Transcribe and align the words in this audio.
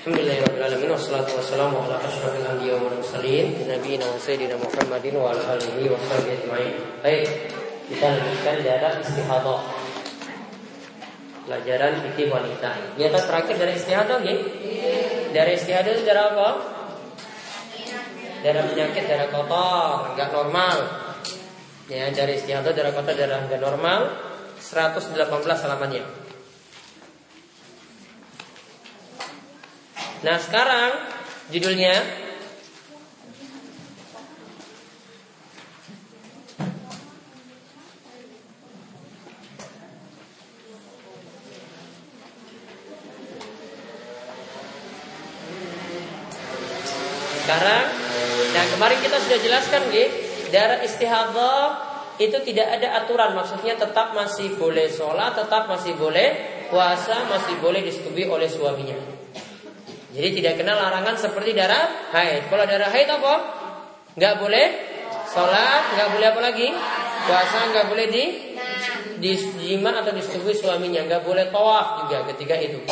Alhamdulillahirrahmanirrahim 0.00 0.96
Wassalatu 0.96 1.36
wassalamu 1.36 1.84
ala 1.84 2.00
ashrafil 2.00 2.40
anbiya 2.40 2.72
wal 2.80 2.88
mursalin 2.88 3.52
Nabi 3.68 4.00
wa 4.00 4.16
sayyidina 4.16 4.56
Muhammadin 4.56 5.12
wa 5.12 5.28
ala 5.28 5.60
alihi 5.60 5.92
wa 5.92 6.00
sahbihi 6.00 6.40
ajma'in. 6.40 6.72
Baik, 7.04 7.28
kita 7.84 8.06
lanjutkan 8.08 8.56
jarak 8.64 9.04
istihadah. 9.04 9.60
Pelajaran 11.44 11.92
fikih 12.00 12.32
wanita 12.32 12.96
Ini. 12.96 13.12
Atas 13.12 13.28
terakhir 13.28 13.54
dari 13.60 13.72
istihadah 13.76 14.18
ya? 14.24 14.36
Dari 15.36 15.52
istihadah 15.60 15.90
itu 15.92 16.02
darah 16.08 16.24
apa? 16.32 16.48
Darah 18.40 18.64
penyakit, 18.72 19.04
darah 19.04 19.28
kotor, 19.28 20.16
enggak 20.16 20.32
normal. 20.32 20.76
Ya, 21.92 22.08
dari 22.08 22.40
istihadah, 22.40 22.72
darah 22.72 22.96
kotor, 22.96 23.12
darah 23.20 23.44
enggak 23.44 23.60
normal. 23.60 24.16
118 24.64 25.12
halamannya 25.44 26.19
Nah 30.20 30.36
sekarang 30.36 31.00
judulnya 31.48 31.96
Sekarang 47.40 47.84
Nah 48.50 48.64
kemarin 48.76 48.98
kita 49.00 49.16
sudah 49.24 49.38
jelaskan 49.40 49.88
nih 49.88 50.08
Darah 50.52 50.84
istihadah 50.84 51.88
itu 52.20 52.36
tidak 52.44 52.68
ada 52.76 53.00
aturan. 53.00 53.32
Maksudnya 53.32 53.80
tetap 53.80 54.12
masih 54.12 54.52
boleh 54.60 54.92
sholat 54.92 55.32
Tetap 55.32 55.64
masih 55.64 55.96
boleh 55.96 56.60
puasa 56.68 57.24
Masih 57.24 57.56
boleh 57.56 57.80
disetujui 57.80 58.28
oleh 58.28 58.44
suaminya 58.44 59.19
jadi 60.10 60.28
tidak 60.34 60.54
kenal 60.58 60.74
larangan 60.74 61.14
seperti 61.14 61.54
darah 61.54 62.10
haid. 62.10 62.50
Kalau 62.50 62.64
darah 62.66 62.90
haid 62.90 63.06
apa? 63.06 63.34
Nggak 64.18 64.34
boleh 64.42 64.66
sholat, 65.30 65.82
nggak 65.94 66.08
boleh 66.10 66.26
apa 66.34 66.40
lagi? 66.42 66.68
Puasa 67.30 67.58
nggak 67.70 67.86
boleh 67.86 68.06
di 68.10 68.24
di 69.20 69.32
jima 69.36 69.94
atau 69.94 70.10
disetujui 70.10 70.56
suaminya, 70.56 71.06
nggak 71.06 71.22
boleh 71.22 71.46
tawaf 71.54 72.06
juga 72.06 72.26
ketika 72.34 72.58
itu. 72.58 72.82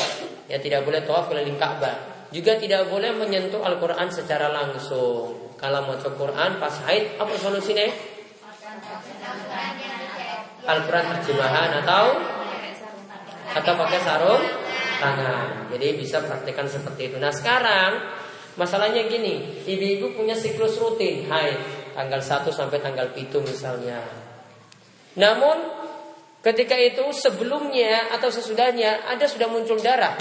Ya 0.46 0.62
tidak 0.62 0.86
boleh 0.86 1.02
tawaf 1.02 1.26
keliling 1.26 1.58
Ka'bah. 1.58 2.28
Juga 2.30 2.60
tidak 2.60 2.86
boleh 2.92 3.16
menyentuh 3.16 3.64
Al-Quran 3.64 4.12
secara 4.12 4.52
langsung. 4.52 5.56
Kalau 5.56 5.80
mau 5.88 5.96
cek 5.98 6.14
Quran 6.14 6.60
pas 6.62 6.74
haid, 6.86 7.18
apa 7.18 7.34
solusinya? 7.34 7.88
Al-Quran 10.68 11.04
terjemahan 11.18 11.82
atau 11.82 12.04
atau 13.48 13.72
pakai 13.74 14.00
sarung 14.04 14.67
tangan. 14.98 15.70
Jadi 15.72 15.96
bisa 15.96 16.20
praktekkan 16.20 16.66
seperti 16.66 17.14
itu. 17.14 17.16
Nah 17.16 17.32
sekarang 17.32 18.02
masalahnya 18.58 19.06
gini, 19.06 19.62
ibu-ibu 19.64 20.18
punya 20.18 20.34
siklus 20.34 20.76
rutin 20.82 21.30
haid 21.30 21.58
tanggal 21.94 22.20
1 22.20 22.50
sampai 22.50 22.78
tanggal 22.78 23.10
7 23.14 23.42
misalnya. 23.42 24.02
Namun 25.18 25.56
ketika 26.42 26.78
itu 26.78 27.10
sebelumnya 27.10 28.14
atau 28.14 28.30
sesudahnya 28.30 29.08
ada 29.08 29.26
sudah 29.26 29.50
muncul 29.50 29.78
darah. 29.78 30.14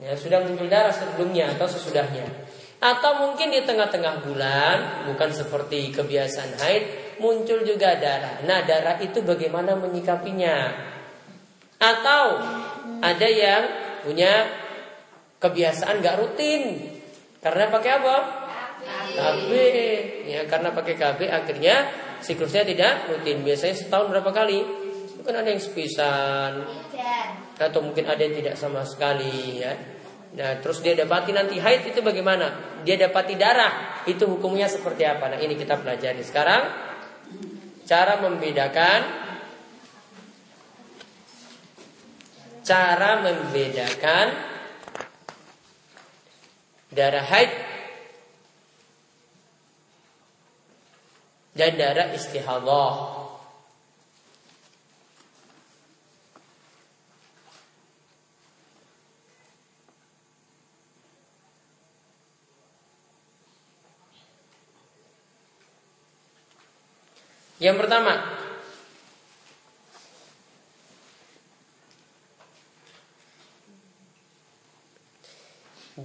Ya, 0.00 0.16
sudah 0.16 0.40
muncul 0.40 0.64
darah 0.68 0.92
sebelumnya 0.92 1.52
atau 1.52 1.68
sesudahnya. 1.68 2.24
Atau 2.80 3.20
mungkin 3.20 3.52
di 3.52 3.60
tengah-tengah 3.68 4.24
bulan, 4.24 4.76
bukan 5.12 5.28
seperti 5.28 5.92
kebiasaan 5.92 6.56
haid, 6.56 6.84
muncul 7.20 7.60
juga 7.60 7.92
darah. 8.00 8.40
Nah, 8.48 8.64
darah 8.64 8.96
itu 9.04 9.20
bagaimana 9.20 9.76
menyikapinya? 9.76 10.88
Atau 11.80 12.24
ada 13.00 13.28
yang 13.28 13.62
punya 14.04 14.46
kebiasaan 15.40 16.04
gak 16.04 16.20
rutin 16.20 16.92
karena 17.40 17.72
pakai 17.72 17.90
apa? 17.96 18.16
KB. 19.16 19.50
Ya, 20.28 20.44
karena 20.44 20.76
pakai 20.76 20.94
KB 20.96 21.20
akhirnya 21.32 21.76
siklusnya 22.20 22.68
tidak 22.68 23.08
rutin. 23.08 23.40
Biasanya 23.40 23.74
setahun 23.76 24.12
berapa 24.12 24.30
kali? 24.30 24.60
Mungkin 25.20 25.34
ada 25.36 25.48
yang 25.48 25.60
sepisan 25.60 26.64
atau 27.60 27.80
mungkin 27.84 28.08
ada 28.08 28.20
yang 28.24 28.32
tidak 28.40 28.56
sama 28.56 28.84
sekali 28.88 29.60
ya. 29.60 29.76
Nah, 30.30 30.62
terus 30.62 30.80
dia 30.80 30.96
dapati 30.96 31.34
nanti 31.34 31.60
haid 31.60 31.90
itu 31.90 32.00
bagaimana? 32.00 32.80
Dia 32.86 32.96
dapati 32.96 33.34
darah, 33.34 34.04
itu 34.06 34.24
hukumnya 34.24 34.70
seperti 34.70 35.04
apa? 35.04 35.28
Nah, 35.28 35.38
ini 35.42 35.58
kita 35.58 35.76
pelajari 35.76 36.22
sekarang. 36.22 36.62
Cara 37.84 38.22
membedakan 38.22 39.00
cara 42.64 43.24
membedakan 43.24 44.26
darah 46.90 47.24
haid 47.24 47.50
dan 51.54 51.76
darah 51.76 52.14
istihadah. 52.14 53.20
Yang 67.60 67.76
pertama, 67.76 68.29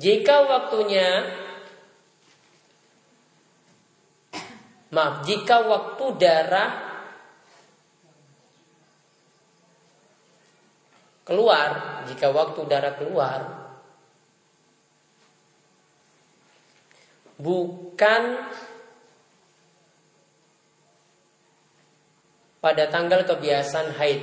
Jika 0.05 0.45
waktunya 0.45 1.41
Maaf, 4.93 5.25
jika 5.27 5.65
waktu 5.65 6.05
darah 6.21 6.71
keluar, 11.25 12.05
jika 12.07 12.29
waktu 12.31 12.61
darah 12.69 12.93
keluar 12.95 13.39
bukan 17.35 18.23
pada 22.63 22.87
tanggal 22.87 23.27
kebiasaan 23.27 23.89
haid. 23.99 24.21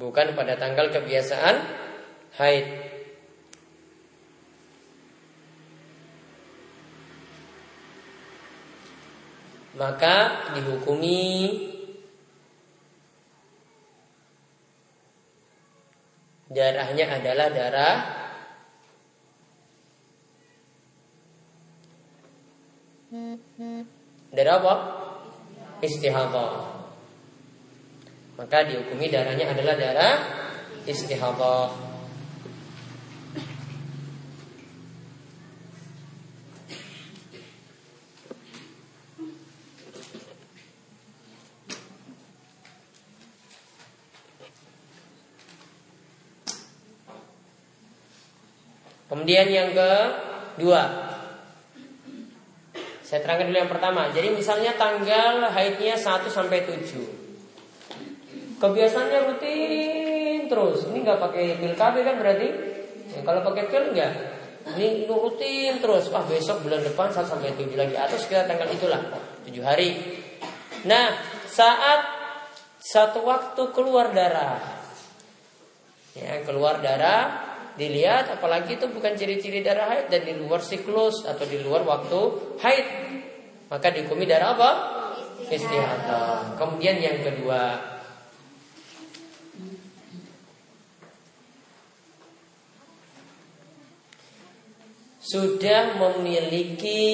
Bukan 0.00 0.32
pada 0.32 0.56
tanggal 0.56 0.88
kebiasaan 0.92 1.85
haid. 2.36 2.66
Maka 9.76 10.48
dihukumi 10.56 11.20
darahnya 16.48 17.12
adalah 17.12 17.48
darah 17.52 17.96
darah 24.32 24.56
apa? 24.60 24.74
Istihadah. 25.84 26.52
Maka 28.40 28.58
dihukumi 28.64 29.12
darahnya 29.12 29.52
adalah 29.52 29.76
darah 29.76 30.16
istihadah. 30.88 31.85
Kemudian 49.26 49.50
yang 49.50 49.74
kedua. 49.74 50.82
Saya 53.02 53.26
terangkan 53.26 53.50
dulu 53.50 53.58
yang 53.58 53.66
pertama. 53.66 54.06
Jadi 54.14 54.30
misalnya 54.30 54.78
tanggal 54.78 55.50
haidnya 55.50 55.98
1 55.98 56.30
sampai 56.30 56.62
7 56.62 58.62
Kebiasaannya 58.62 59.18
rutin 59.26 60.46
terus. 60.46 60.86
Ini 60.86 61.02
nggak 61.02 61.18
pakai 61.18 61.58
pil 61.58 61.74
KB 61.74 61.94
kan 62.06 62.22
berarti? 62.22 62.48
Ya, 63.18 63.26
Kalau 63.26 63.42
pakai 63.42 63.66
pil 63.66 63.90
enggak 63.90 64.14
Ini 64.78 65.10
rutin 65.10 65.82
terus. 65.82 66.06
Wah 66.14 66.22
besok 66.22 66.62
bulan 66.62 66.86
depan 66.86 67.10
1 67.10 67.26
sampai 67.26 67.50
7 67.58 67.74
lagi. 67.74 67.98
Atau 67.98 68.22
sekitar 68.22 68.46
tanggal 68.46 68.70
itulah. 68.70 69.10
7 69.42 69.58
hari. 69.66 70.22
Nah 70.86 71.18
saat 71.50 72.14
satu 72.78 73.26
waktu 73.26 73.74
keluar 73.74 74.14
darah. 74.14 74.62
Ya 76.14 76.46
keluar 76.46 76.78
darah 76.78 77.45
dilihat 77.76 78.32
apalagi 78.32 78.80
itu 78.80 78.88
bukan 78.88 79.12
ciri-ciri 79.14 79.60
darah 79.60 79.92
haid 79.92 80.08
dan 80.08 80.24
di 80.24 80.32
luar 80.36 80.64
siklus 80.64 81.28
atau 81.28 81.44
di 81.44 81.60
luar 81.60 81.84
waktu 81.84 82.20
haid. 82.60 82.86
Maka 83.68 83.92
dihukumi 83.92 84.24
darah 84.24 84.56
apa? 84.56 84.70
Istihadah 85.46 86.56
kemudian 86.56 86.98
yang 86.98 87.20
kedua. 87.20 87.94
Sudah 95.20 95.98
memiliki 95.98 97.04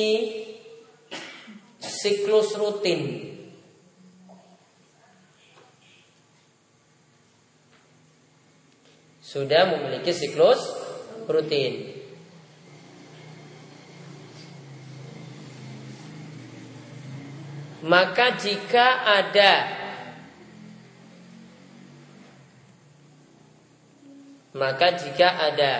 siklus 1.80 2.54
rutin. 2.54 3.31
Sudah 9.32 9.64
memiliki 9.64 10.12
siklus 10.12 10.60
rutin. 11.24 11.88
Maka 17.80 18.36
jika 18.36 19.08
ada 19.08 19.54
maka 24.52 25.00
jika 25.00 25.28
ada 25.48 25.74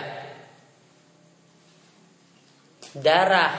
darah 2.97 3.55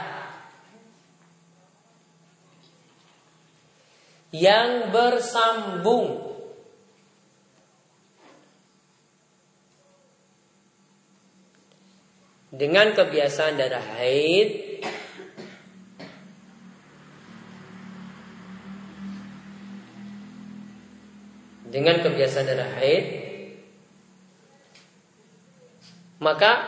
yang 4.34 4.90
bersambung 4.90 6.33
dengan 12.54 12.94
kebiasaan 12.94 13.58
darah 13.58 13.82
haid 13.98 14.50
dengan 21.74 21.98
kebiasaan 22.06 22.46
darah 22.46 22.72
haid 22.78 23.06
maka 26.22 26.62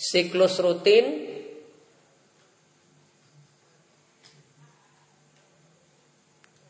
siklus 0.00 0.56
rutin 0.56 1.28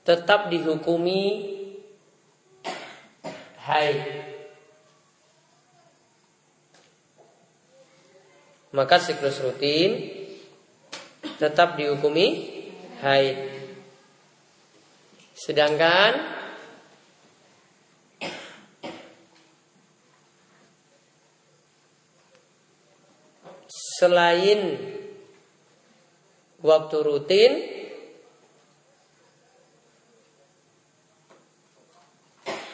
tetap 0.02 0.50
dihukumi 0.50 1.55
haid. 3.66 3.98
Maka 8.70 9.02
siklus 9.02 9.42
rutin 9.42 10.14
tetap 11.42 11.74
dihukumi 11.74 12.26
haid. 13.02 13.36
Sedangkan 15.36 16.36
selain 24.00 24.60
waktu 26.60 26.96
rutin 27.00 27.75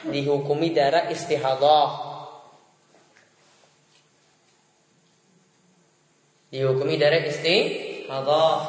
dihukumi 0.07 0.75
darah 0.75 1.07
istihadah. 1.13 1.91
Dihukumi 6.51 6.99
darah 6.99 7.23
istihadah. 7.23 8.61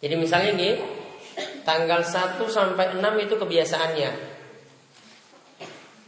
Jadi 0.00 0.14
misalnya 0.16 0.50
ini 0.56 0.70
tanggal 1.60 2.00
1 2.00 2.40
sampai 2.48 2.96
6 2.96 3.04
itu 3.20 3.34
kebiasaannya. 3.36 4.10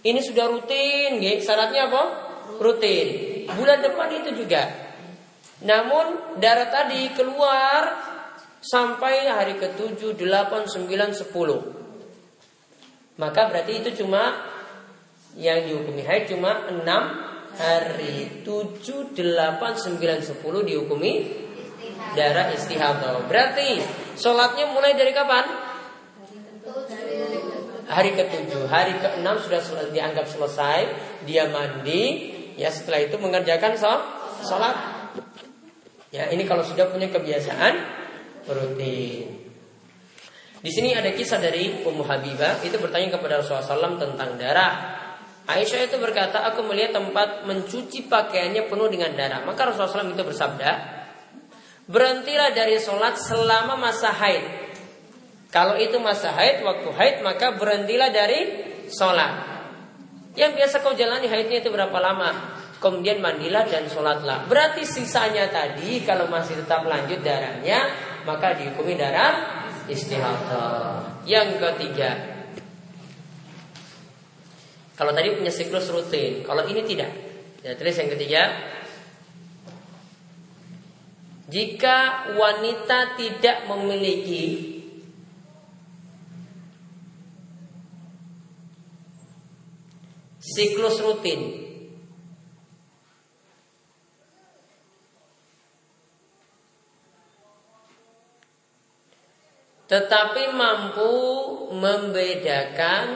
Ini 0.02 0.18
sudah 0.18 0.48
rutin, 0.50 1.20
gitu. 1.22 1.44
syaratnya 1.44 1.92
apa? 1.92 2.02
Rutin. 2.58 3.06
Bulan 3.52 3.84
depan 3.84 4.08
itu 4.16 4.32
juga. 4.34 4.66
Namun 5.62 6.40
darah 6.42 6.72
tadi 6.72 7.12
keluar 7.14 8.11
sampai 8.62 9.26
hari 9.26 9.58
ke-7, 9.58 10.14
8, 10.14 10.70
9, 10.70 11.10
10. 11.10 13.18
Maka 13.18 13.50
berarti 13.50 13.82
itu 13.82 13.90
cuma 14.02 14.34
yang 15.36 15.60
dihukumi 15.66 16.06
haid 16.06 16.30
cuma 16.30 16.70
6 16.70 16.86
hari 17.58 18.46
7, 18.46 19.10
8, 19.12 19.18
9, 19.18 19.98
10 19.98 20.70
dihukumi 20.70 21.12
darah 22.14 22.54
istihadah. 22.54 23.26
Berarti 23.26 23.82
sholatnya 24.16 24.70
mulai 24.70 24.94
dari 24.94 25.10
kapan? 25.12 25.44
Hari 27.92 28.16
ke-7, 28.16 28.72
hari 28.72 28.96
ke-6 28.96 29.28
sudah 29.44 29.60
dianggap 29.92 30.24
selesai, 30.24 30.88
dia 31.28 31.44
mandi, 31.52 32.32
ya 32.56 32.72
setelah 32.72 33.04
itu 33.04 33.20
mengerjakan 33.20 33.76
sholat. 34.40 34.72
Ya, 36.08 36.32
ini 36.32 36.48
kalau 36.48 36.64
sudah 36.64 36.88
punya 36.88 37.12
kebiasaan 37.12 38.00
rutin. 38.48 39.42
Di 40.62 40.70
sini 40.70 40.94
ada 40.94 41.10
kisah 41.10 41.42
dari 41.42 41.82
Ummu 41.82 42.06
Habibah 42.06 42.62
itu 42.62 42.78
bertanya 42.78 43.18
kepada 43.18 43.42
Rasulullah 43.42 43.66
SAW 43.66 43.98
tentang 43.98 44.38
darah. 44.38 44.74
Aisyah 45.42 45.90
itu 45.90 45.98
berkata, 45.98 46.46
aku 46.46 46.62
melihat 46.62 47.02
tempat 47.02 47.42
mencuci 47.50 48.06
pakaiannya 48.06 48.70
penuh 48.70 48.86
dengan 48.86 49.10
darah. 49.18 49.42
Maka 49.42 49.66
Rasulullah 49.66 50.06
SAW 50.06 50.14
itu 50.14 50.22
bersabda, 50.22 50.70
berhentilah 51.90 52.54
dari 52.54 52.78
sholat 52.78 53.18
selama 53.18 53.74
masa 53.74 54.14
haid. 54.14 54.44
Kalau 55.50 55.74
itu 55.74 55.98
masa 55.98 56.30
haid, 56.30 56.62
waktu 56.62 56.88
haid, 56.94 57.16
maka 57.26 57.58
berhentilah 57.58 58.14
dari 58.14 58.40
sholat. 58.86 59.50
Yang 60.38 60.62
biasa 60.62 60.74
kau 60.78 60.94
jalani 60.94 61.26
haidnya 61.26 61.58
itu 61.58 61.74
berapa 61.74 61.98
lama? 61.98 62.62
Kemudian 62.78 63.18
mandilah 63.18 63.66
dan 63.66 63.90
sholatlah. 63.90 64.46
Berarti 64.46 64.86
sisanya 64.86 65.50
tadi 65.50 66.06
kalau 66.06 66.30
masih 66.30 66.62
tetap 66.62 66.86
lanjut 66.86 67.18
darahnya, 67.18 68.11
maka 68.24 68.58
dihukumi 68.58 68.94
darah 68.98 69.62
istihadah. 69.86 71.22
Yang 71.26 71.58
ketiga, 71.58 72.10
kalau 74.98 75.10
tadi 75.14 75.34
punya 75.34 75.50
siklus 75.50 75.90
rutin, 75.90 76.46
kalau 76.46 76.66
ini 76.66 76.82
tidak. 76.86 77.10
Ya, 77.62 77.78
terus 77.78 77.94
yang 77.94 78.10
ketiga, 78.10 78.42
jika 81.46 82.30
wanita 82.34 83.14
tidak 83.14 83.70
memiliki 83.70 84.72
siklus 90.42 90.98
rutin 90.98 91.71
tetapi 99.92 100.56
mampu 100.56 101.12
membedakan 101.76 103.12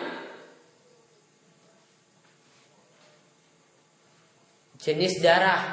jenis 4.76 5.25
darah 5.25 5.64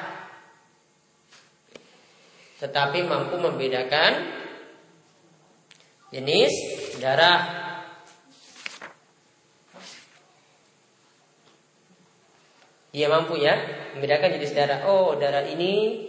tetapi 2.63 3.03
mampu 3.03 3.35
membedakan 3.35 4.31
jenis 6.15 6.55
darah 7.03 7.59
Ia 12.93 13.09
mampu 13.09 13.41
ya 13.41 13.57
membedakan 13.97 14.37
jenis 14.37 14.53
darah. 14.53 14.85
Oh, 14.85 15.17
darah 15.17 15.41
ini 15.49 16.05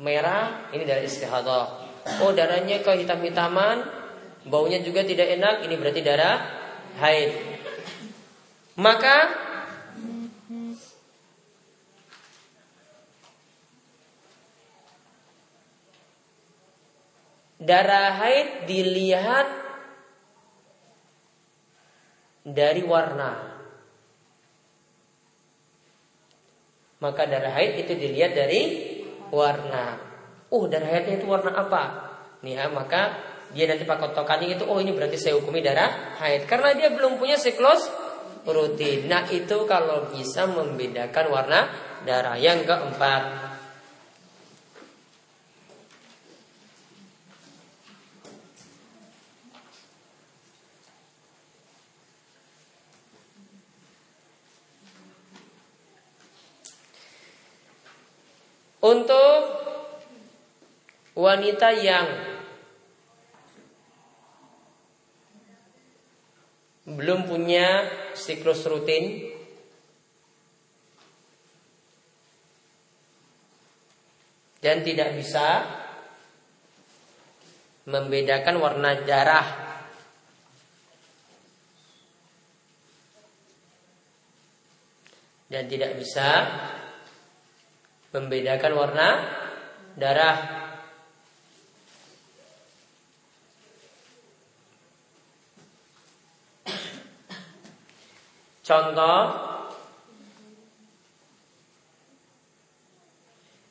merah, 0.00 0.72
ini 0.72 0.88
darah 0.88 1.04
istihadah. 1.04 1.66
Oh, 2.24 2.32
darahnya 2.32 2.80
kehitam-hitaman, 2.80 3.95
baunya 4.46 4.78
juga 4.80 5.02
tidak 5.02 5.26
enak, 5.36 5.66
ini 5.66 5.74
berarti 5.74 6.00
darah 6.06 6.36
haid. 7.02 7.30
Maka 8.78 9.16
darah 17.58 18.14
haid 18.22 18.70
dilihat 18.70 19.48
dari 22.46 22.82
warna. 22.86 23.58
Maka 27.02 27.22
darah 27.28 27.52
haid 27.52 27.82
itu 27.82 27.92
dilihat 27.92 28.32
dari 28.32 28.62
warna. 29.34 29.98
Uh, 30.46 30.64
darah 30.70 30.86
haidnya 30.86 31.18
itu 31.18 31.26
warna 31.26 31.50
apa? 31.52 31.82
Nih 32.46 32.54
ya, 32.54 32.70
maka 32.70 33.18
dia 33.54 33.70
nanti 33.70 33.86
pakai 33.86 34.10
tokannya 34.16 34.58
itu 34.58 34.64
oh 34.66 34.80
ini 34.82 34.90
berarti 34.90 35.16
saya 35.20 35.38
hukumi 35.38 35.62
darah 35.62 36.18
haid 36.18 36.48
karena 36.50 36.74
dia 36.74 36.88
belum 36.90 37.20
punya 37.20 37.38
siklus 37.38 37.86
rutin. 38.46 39.10
Nah 39.10 39.26
itu 39.26 39.66
kalau 39.66 40.06
bisa 40.10 40.46
membedakan 40.46 41.26
warna 41.30 41.60
darah. 42.06 42.38
Yang 42.38 42.70
keempat, 42.70 43.22
Untuk 58.86 59.42
wanita 61.18 61.74
yang 61.74 62.35
belum 66.96 67.28
punya 67.28 67.84
siklus 68.16 68.64
rutin. 68.64 69.36
Dan 74.64 74.82
tidak 74.82 75.14
bisa 75.14 75.62
membedakan 77.86 78.58
warna 78.58 78.98
darah 79.06 79.66
dan 85.46 85.70
tidak 85.70 85.94
bisa 85.94 86.28
membedakan 88.10 88.72
warna 88.74 89.08
darah 89.94 90.65
Contoh. 98.66 99.46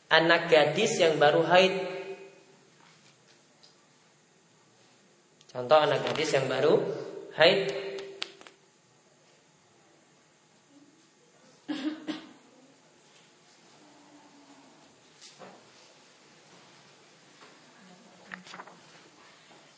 Anak 0.08 0.48
gadis 0.48 0.96
yang 0.96 1.20
baru 1.20 1.44
haid. 1.44 1.76
Contoh 5.52 5.76
anak 5.76 6.00
gadis 6.08 6.32
yang 6.32 6.48
baru 6.48 6.80
haid. 7.36 7.84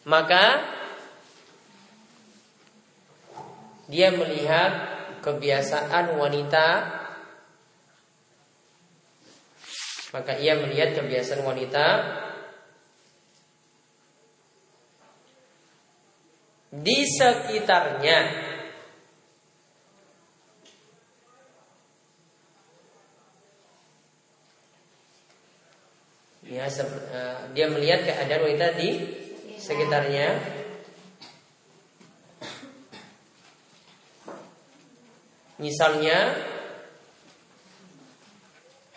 Maka 0.06 0.64
dia 3.92 4.14
melihat 4.14 4.97
kebiasaan 5.28 6.16
wanita. 6.16 6.68
Maka 10.16 10.40
ia 10.40 10.56
melihat 10.56 10.96
kebiasaan 10.96 11.44
wanita. 11.44 11.86
Di 16.72 17.04
sekitarnya. 17.04 18.48
Ya 26.48 26.64
eh, 26.64 27.38
dia 27.52 27.68
melihat 27.68 28.08
keadaan 28.08 28.48
wanita 28.48 28.80
di 28.80 28.90
sekitarnya 29.60 30.57
Misalnya 35.58 36.38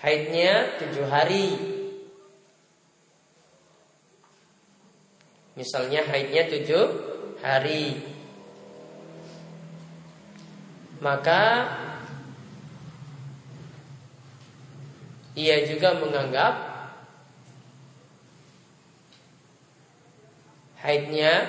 haidnya 0.04 0.76
tujuh 0.76 1.06
hari. 1.08 1.46
Misalnya 5.56 6.04
haidnya 6.04 6.52
tujuh 6.52 6.84
hari. 7.40 8.00
Maka 11.00 11.64
ia 15.32 15.64
juga 15.64 15.96
menganggap 15.96 16.54
haidnya 20.84 21.48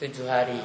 tujuh 0.00 0.24
hari. 0.24 0.60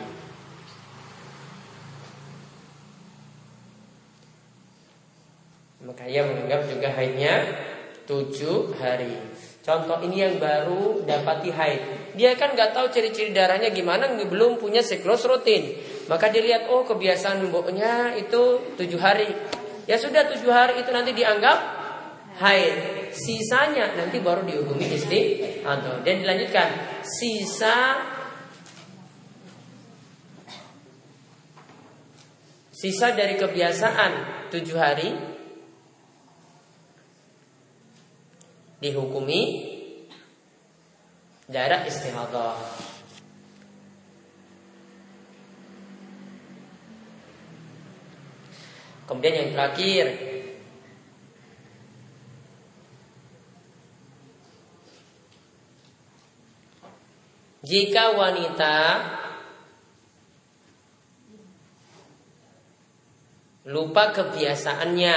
Maka 5.80 6.04
ia 6.04 6.28
menganggap 6.28 6.68
juga 6.68 6.92
haidnya 6.92 7.56
tujuh 8.04 8.76
hari. 8.76 9.16
Contoh 9.64 10.02
ini 10.04 10.28
yang 10.28 10.36
baru 10.42 11.06
dapati 11.08 11.54
haid. 11.54 11.82
Dia 12.18 12.36
kan 12.36 12.52
nggak 12.58 12.74
tahu 12.76 12.92
ciri-ciri 12.92 13.32
darahnya 13.32 13.70
gimana, 13.72 14.12
belum 14.12 14.60
punya 14.60 14.84
siklus 14.84 15.24
rutin. 15.24 15.78
Maka 16.10 16.34
dilihat, 16.34 16.68
oh 16.74 16.84
kebiasaan 16.84 17.48
mboknya 17.48 18.18
itu 18.18 18.76
tujuh 18.76 19.00
hari. 19.00 19.30
Ya 19.86 19.96
sudah 19.96 20.26
tujuh 20.36 20.50
hari 20.50 20.82
itu 20.82 20.90
nanti 20.90 21.14
dianggap 21.16 21.58
haid. 22.42 22.76
Sisanya 23.14 23.94
nanti 23.94 24.20
baru 24.20 24.44
dihukumi 24.44 24.86
istri 24.90 25.42
atau 25.62 26.02
dan 26.06 26.22
dilanjutkan 26.22 27.02
sisa 27.02 28.06
sisa 32.70 33.08
dari 33.18 33.36
kebiasaan 33.36 34.12
tujuh 34.54 34.78
hari 34.78 35.10
dihukumi 38.80 39.42
darah 41.52 41.84
istihadah. 41.84 42.56
Kemudian 49.08 49.36
yang 49.42 49.50
terakhir 49.58 50.08
Jika 57.70 58.18
wanita 58.18 58.78
lupa 63.70 64.10
kebiasaannya 64.10 65.16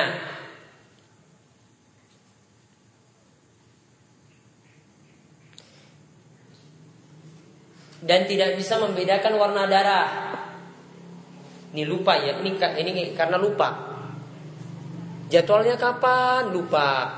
dan 8.02 8.26
tidak 8.26 8.58
bisa 8.58 8.82
membedakan 8.82 9.38
warna 9.38 9.64
darah. 9.70 10.08
Ini 11.72 11.88
lupa 11.88 12.18
ya, 12.18 12.36
ini 12.42 12.58
ini 12.58 13.02
karena 13.16 13.38
lupa. 13.38 13.94
Jadwalnya 15.32 15.80
kapan? 15.80 16.52
Lupa. 16.52 17.08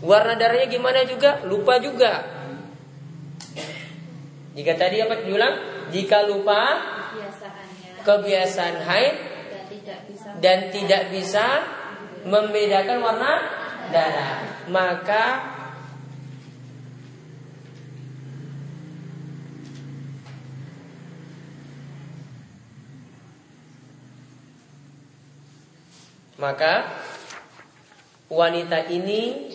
Warna 0.00 0.40
darahnya 0.40 0.72
gimana 0.72 1.04
juga? 1.04 1.44
Lupa 1.44 1.76
juga. 1.76 2.24
Jika 4.56 4.72
tadi 4.78 5.02
apa 5.02 5.20
diulang? 5.26 5.54
Jika 5.92 6.24
lupa 6.24 6.80
kebiasaan 8.04 8.76
haid 8.84 9.14
dan 9.20 9.64
tidak 9.68 9.98
bisa, 10.08 10.28
dan 10.40 10.58
tidak 10.72 11.02
bisa 11.12 11.46
membedakan 12.24 12.98
warna 13.04 13.32
darah, 13.92 14.64
maka 14.72 15.53
Maka 26.34 26.90
wanita 28.26 28.90
ini 28.90 29.54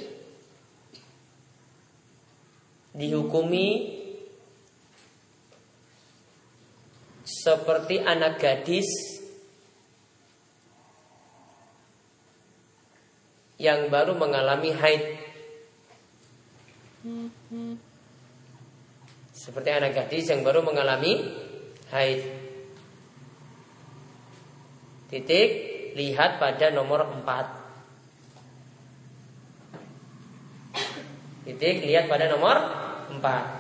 dihukumi 2.96 4.00
seperti 7.28 8.00
anak 8.00 8.40
gadis 8.40 8.88
yang 13.60 13.92
baru 13.92 14.16
mengalami 14.16 14.72
haid. 14.72 15.04
Seperti 19.36 19.70
anak 19.72 19.92
gadis 19.96 20.32
yang 20.32 20.48
baru 20.48 20.64
mengalami 20.64 21.20
haid. 21.92 22.24
Titik 25.12 25.79
lihat 25.96 26.40
pada 26.42 26.72
nomor 26.74 27.06
4 27.22 27.60
Titik 31.50 31.82
lihat 31.88 32.06
pada 32.06 32.30
nomor 32.30 32.56
4 33.14 33.60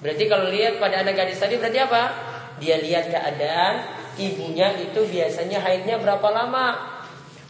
Berarti 0.00 0.24
kalau 0.28 0.48
lihat 0.48 0.80
pada 0.80 1.04
anak 1.04 1.12
gadis 1.12 1.36
tadi 1.36 1.60
berarti 1.60 1.76
apa? 1.76 2.08
Dia 2.56 2.80
lihat 2.80 3.12
keadaan 3.12 3.84
ibunya 4.16 4.72
itu 4.80 5.04
biasanya 5.04 5.60
haidnya 5.60 6.00
berapa 6.00 6.24
lama 6.32 6.90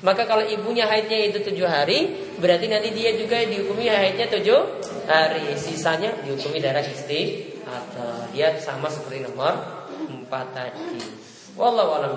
maka 0.00 0.24
kalau 0.24 0.40
ibunya 0.40 0.88
haidnya 0.88 1.28
itu 1.28 1.44
tujuh 1.44 1.68
hari, 1.68 2.32
berarti 2.40 2.72
nanti 2.72 2.88
dia 2.96 3.12
juga 3.20 3.36
dihukumi 3.44 3.84
haidnya 3.84 4.32
tujuh 4.32 4.80
hari. 5.04 5.52
Sisanya 5.60 6.16
dihukumi 6.24 6.56
darah 6.56 6.80
istri 6.80 7.52
atau 7.68 8.24
dia 8.32 8.56
sama 8.56 8.88
seperti 8.88 9.28
nomor 9.28 9.60
empat 10.08 10.46
tadi. 10.56 11.04
Wallahu 11.52 12.00
a'lam. 12.00 12.16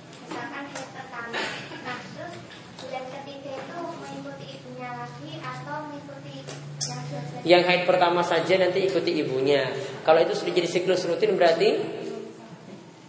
Yang 7.41 7.63
haid 7.65 7.83
pertama 7.89 8.21
saja 8.21 8.53
nanti 8.61 8.85
ikuti 8.85 9.17
ibunya. 9.17 9.65
Kalau 10.05 10.21
itu 10.21 10.37
sudah 10.37 10.53
jadi 10.53 10.69
siklus 10.69 11.09
rutin 11.09 11.33
berarti 11.33 11.69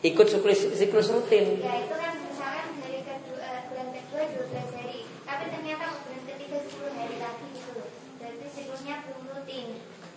ikut 0.03 0.27
siklus, 0.27 0.73
siklus 0.73 1.12
rutin. 1.12 1.61
Ya 1.61 1.85
itu 1.85 1.93
kan 1.93 2.17
misalkan 2.17 2.81
dari 2.81 3.05
kedua, 3.05 3.45
eh, 3.45 3.62
bulan 3.69 3.89
kedua 3.93 4.23
12 4.25 4.69
hari, 4.73 4.99
tapi 5.23 5.45
ternyata 5.47 5.87
bulan 6.01 6.23
ketiga 6.27 6.59
10 6.65 6.93
hari 6.97 7.17
lagi 7.21 7.45
gitu. 7.53 7.73
Berarti 8.17 8.47
siklusnya 8.51 8.95
belum 9.05 9.23
rutin. 9.37 9.67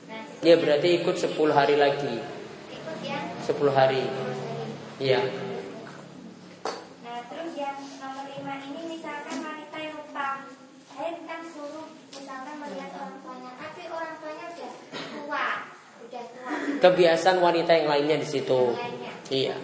Nah, 0.07 0.19
siklusnya 0.24 0.48
Ya 0.48 0.55
berarti 0.57 0.89
ikut 0.95 1.15
10 1.19 1.51
hari 1.51 1.75
lagi. 1.75 2.15
ikut 2.72 2.98
ya 3.03 3.19
10 3.43 3.72
hari. 3.75 4.00
10 4.00 4.31
hari. 4.31 4.63
Iya. 4.95 5.19
Nah, 7.03 7.19
terus 7.27 7.51
yang 7.53 7.77
nomor 8.00 8.25
5 8.31 8.63
ini 8.63 8.81
misalkan 8.89 9.38
wanita 9.43 9.75
yang 9.75 9.93
lupa 10.00 10.27
haid 10.95 11.17
kan 11.27 11.41
suruh 11.51 11.87
misalkan 12.11 12.55
melihat 12.63 12.91
orang 12.95 13.17
tuanya, 13.19 13.51
tapi 13.59 13.81
orang 13.91 14.13
tuanya 14.19 14.45
udah 14.47 14.71
tua, 15.11 15.47
udah 16.07 16.23
tua. 16.31 16.51
Kebiasaan 16.79 17.37
wanita 17.39 17.71
yang 17.75 17.87
lainnya 17.91 18.17
di 18.19 18.27
situ. 18.27 18.61
Lainnya. 18.71 19.11
Iya. 19.27 19.57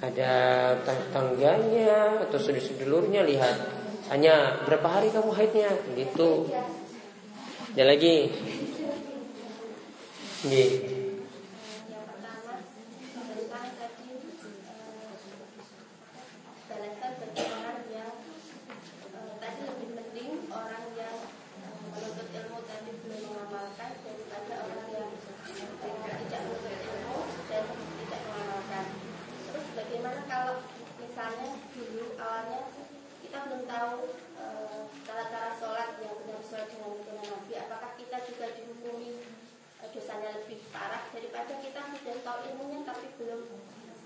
Ada 0.00 0.32
tetangganya 0.80 2.24
atau 2.24 2.38
sedulurnya 2.40 3.20
lihat. 3.22 3.56
Hanya 4.08 4.64
berapa 4.64 4.88
hari 4.88 5.12
kamu 5.12 5.30
haidnya? 5.30 5.70
Gitu. 5.92 6.48
Ada 7.76 7.84
lagi. 7.84 8.32
Iya. 10.40 10.66
Yang 11.86 12.04
pertama 12.08 12.52
tentang 13.14 13.66
tadi 13.76 14.08
eh, 14.10 15.14
balasan 16.66 17.12
bagi 17.20 17.44
orang 17.44 17.80
yang 17.92 18.12
eh, 19.04 19.32
tadi 19.36 19.60
lebih 19.68 19.88
penting 19.94 20.30
orang 20.48 20.84
yang 20.96 21.16
eh, 21.60 21.74
menuntut 21.92 22.28
ilmu 22.34 22.58
tapi 22.64 22.90
belum 23.04 23.20
mengamalkan 23.30 23.90
daripada 24.00 24.54
orang 24.64 24.88
yang 24.90 25.10
eh, 25.12 26.16
tidak 26.24 26.40
menuntut 26.40 26.80
ilmu 26.88 27.18
dan 27.46 27.64
tidak 27.68 28.20
mengamalkan. 28.26 28.86
Terus 29.50 29.66
bagaimana 29.76 30.20
kalau 30.26 30.54
misalnya 30.98 31.50
dulu 31.74 32.04
awalnya 32.16 32.60
kita 33.20 33.36
belum 33.46 33.62
tahu 33.68 33.94
eh, 34.40 34.80
cara-cara 35.04 35.50
sholat 35.58 35.90
yang 36.00 36.14
benar 36.22 36.40
sesuai 36.40 36.64
dengan 36.70 36.90
tuntunan 36.96 37.26
Nabi, 37.28 37.52
apakah 37.60 37.90
kita 37.98 38.16
juga 38.30 38.46
dihukumi 38.54 39.10
eh, 39.82 39.88
dosanya 39.90 40.30
lebih 40.38 40.62
parah 40.70 41.02
daripada 41.10 41.52
kita 41.58 41.80
sudah 41.98 42.16
tahu 42.22 42.38
ilmunya 42.46 42.80
tapi 42.86 43.06
belum 43.18 43.42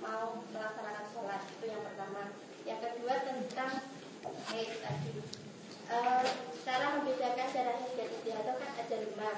mau 0.03 0.43
melaksanakan 0.53 1.07
sholat 1.13 1.41
itu 1.49 1.65
yang 1.71 1.83
pertama 1.85 2.23
yang 2.65 2.81
kedua 2.81 3.15
tentang 3.25 3.73
haid 4.51 4.73
tadi 4.81 5.13
Eh, 5.85 6.25
cara 6.65 6.97
membedakan 6.97 7.49
darah 7.53 7.77
haid 7.77 7.93
dan 7.93 8.09
istihadah 8.09 8.57
kan 8.57 8.73
ada 8.73 8.97
lima 9.05 9.37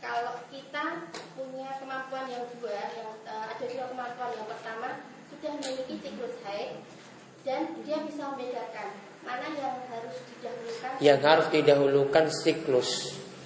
kalau 0.00 0.40
kita 0.48 1.04
punya 1.36 1.68
kemampuan 1.76 2.32
yang 2.32 2.48
dua 2.56 2.80
yang 2.96 3.12
eh, 3.28 3.44
ada 3.52 3.64
dua 3.86 3.94
kemampuan 3.94 4.30
yang 4.34 4.48
pertama 4.50 4.88
sudah 5.30 5.50
memiliki 5.62 5.94
siklus 6.02 6.34
haid 6.42 6.70
dan 7.46 7.70
dia 7.86 8.02
bisa 8.02 8.34
membedakan 8.34 8.88
mana 9.22 9.46
yang 9.54 9.78
harus 9.86 10.16
didahulukan 10.26 10.90
Yang 10.98 11.20
harus 11.22 11.46
didahulukan 11.54 12.24
siklus. 12.34 12.90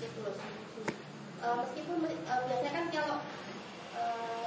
siklus. 0.00 0.36
Eh, 1.44 1.54
meskipun 1.60 1.96
eh, 2.08 2.40
biasanya 2.48 2.72
kan 2.72 2.84
kalau 2.88 3.16
eh, 3.92 4.44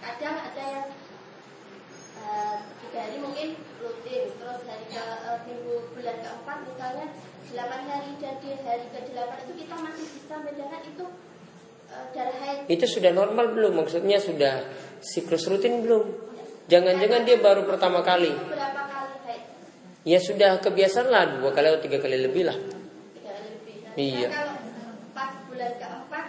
kadang 0.00 0.36
ada 0.40 0.64
yang 0.64 0.88
tiga 2.80 2.98
hari 3.06 3.16
mungkin 3.20 3.48
rutin, 3.78 4.24
terus 4.40 4.60
hari 4.64 4.84
ke 4.88 5.04
eh, 5.04 5.38
minggu 5.44 5.74
bulan 5.92 6.16
keempat 6.16 6.58
misalnya 6.64 7.06
delapan 7.52 7.82
hari 7.92 8.10
dan 8.24 8.34
di 8.40 8.50
hari 8.64 8.86
ke 8.88 9.00
delapan 9.12 9.36
itu 9.44 9.52
kita 9.68 9.74
masih 9.84 10.06
bisa 10.16 10.32
membedakan 10.40 10.80
itu 10.80 11.04
eh, 11.92 12.04
darah 12.16 12.36
haid. 12.40 12.58
Itu 12.72 12.84
sudah 12.88 13.12
normal 13.12 13.52
belum? 13.52 13.84
Maksudnya 13.84 14.16
sudah 14.16 14.64
siklus 15.00 15.48
rutin 15.48 15.82
belum? 15.82 16.04
Jangan-jangan 16.66 17.22
dia 17.22 17.38
baru 17.38 17.64
pertama 17.64 18.02
kali. 18.02 18.32
Ya 20.06 20.22
sudah 20.22 20.62
kebiasaan 20.62 21.10
lah 21.10 21.42
dua 21.42 21.50
kali 21.50 21.66
atau 21.66 21.82
tiga 21.82 21.98
kali 21.98 22.22
lebih 22.22 22.46
lah. 22.46 22.58
Iya. 23.96 24.28
Kalau 24.28 24.54
pas 25.16 25.32
bulan 25.50 25.72
keempat 25.80 26.26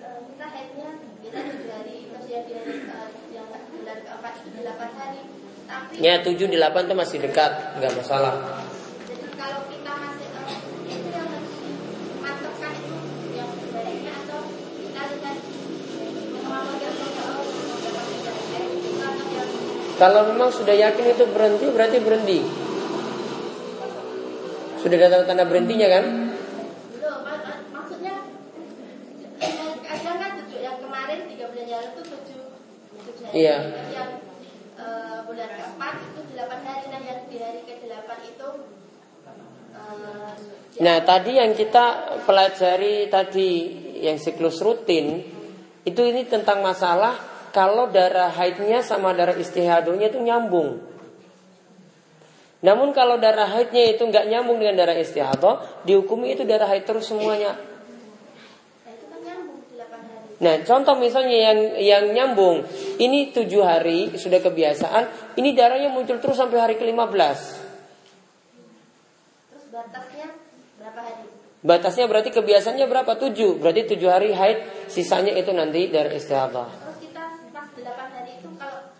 kita 0.00 0.46
haidnya 0.46 0.88
kita 1.20 1.38
tujuh 1.42 1.80
di 1.84 1.94
Ya 6.00 6.16
delapan 6.24 6.88
itu 6.88 6.94
masih 6.96 7.18
dekat, 7.20 7.52
nggak 7.76 7.92
masalah. 7.92 8.64
Jadi 9.04 9.26
kalau 9.36 9.60
kita 9.68 9.92
masih 10.00 10.28
eh, 10.32 10.60
itu 10.88 11.08
yang 11.12 11.28
harus 11.28 11.52
dimantapkan 11.60 12.72
itu 12.72 12.96
yang 13.36 13.50
sebaiknya 13.52 14.12
atau 14.24 14.40
kita 14.48 15.02
lihat 15.12 15.36
kemampuan 16.40 16.78
yang 16.80 16.94
kita 16.96 17.24
oh, 17.36 17.44
dapat 17.84 18.06
kita 18.16 18.32
eh, 18.32 18.66
kita 18.80 19.06
atau 19.12 19.28
yang 19.28 19.50
Kalau 20.00 20.32
memang 20.32 20.48
sudah 20.48 20.72
yakin 20.72 21.12
itu 21.12 21.28
berhenti, 21.28 21.68
berarti 21.68 22.00
berhenti. 22.00 22.40
Sudah 24.80 24.96
ada 24.96 25.28
tanda 25.28 25.44
berhentinya 25.44 25.92
kan? 25.92 26.04
maksudnya 30.00 30.16
kan 30.16 30.30
tujuh 30.40 30.60
yang 30.64 30.80
kemarin 30.80 31.28
tiga 31.28 31.44
bulan 31.52 31.66
yang 31.68 31.80
lalu 31.84 31.90
itu 31.92 32.02
tujuh 32.08 32.42
tujuh 33.04 33.24
hari 33.28 33.36
Iya. 33.44 33.56
yang 33.92 34.10
eh, 34.80 35.18
bulan 35.28 35.50
keempat 35.52 35.94
itu 36.00 36.20
delapan 36.32 36.60
hari 36.64 36.84
nah 36.88 37.00
yang 37.04 37.20
di 37.28 37.36
hari 37.36 37.60
ke 37.68 37.74
delapan 37.84 38.18
itu 38.24 38.48
eh, 39.76 40.32
Nah 40.80 40.96
tadi 41.04 41.36
yang 41.36 41.52
kita 41.52 42.16
pelajari 42.24 43.12
tadi 43.12 43.50
yang 44.00 44.16
siklus 44.16 44.64
rutin 44.64 45.20
itu 45.84 46.00
ini 46.08 46.24
tentang 46.24 46.64
masalah 46.64 47.29
kalau 47.50 47.90
darah 47.90 48.30
haidnya 48.30 48.82
sama 48.82 49.14
darah 49.14 49.36
istihadonya 49.36 50.10
itu 50.10 50.18
nyambung. 50.22 50.82
Namun 52.60 52.92
kalau 52.92 53.16
darah 53.16 53.48
haidnya 53.48 53.96
itu 53.96 54.04
nggak 54.04 54.28
nyambung 54.28 54.60
dengan 54.60 54.84
darah 54.84 54.96
istihadah, 54.96 55.84
dihukumi 55.88 56.36
itu 56.36 56.44
darah 56.44 56.68
haid 56.68 56.84
terus 56.84 57.08
semuanya. 57.08 57.56
Nah, 60.40 60.56
contoh 60.64 60.96
misalnya 60.96 61.52
yang 61.52 61.58
yang 61.76 62.04
nyambung, 62.16 62.64
ini 62.96 63.28
tujuh 63.28 63.60
hari 63.60 64.16
sudah 64.16 64.40
kebiasaan, 64.40 65.36
ini 65.36 65.52
darahnya 65.52 65.92
muncul 65.92 66.16
terus 66.16 66.40
sampai 66.40 66.56
hari 66.56 66.74
ke-15. 66.80 67.60
terus 69.52 69.64
batasnya 69.68 70.32
berapa 70.80 71.00
hari 71.04 71.28
Batasnya 71.60 72.08
berarti 72.08 72.32
kebiasaannya 72.32 72.88
berapa? 72.88 73.12
Tujuh. 73.20 73.60
Berarti 73.60 73.84
tujuh 73.92 74.08
hari 74.08 74.32
haid, 74.32 74.88
sisanya 74.88 75.36
itu 75.36 75.52
nanti 75.52 75.92
darah 75.92 76.08
istihadah. 76.08 76.72
Terus 76.72 76.98
kita 77.04 77.36
pas 77.52 77.68
8 77.76 77.84
hari 78.16 78.40
itu 78.40 78.48
kalau 78.56 78.96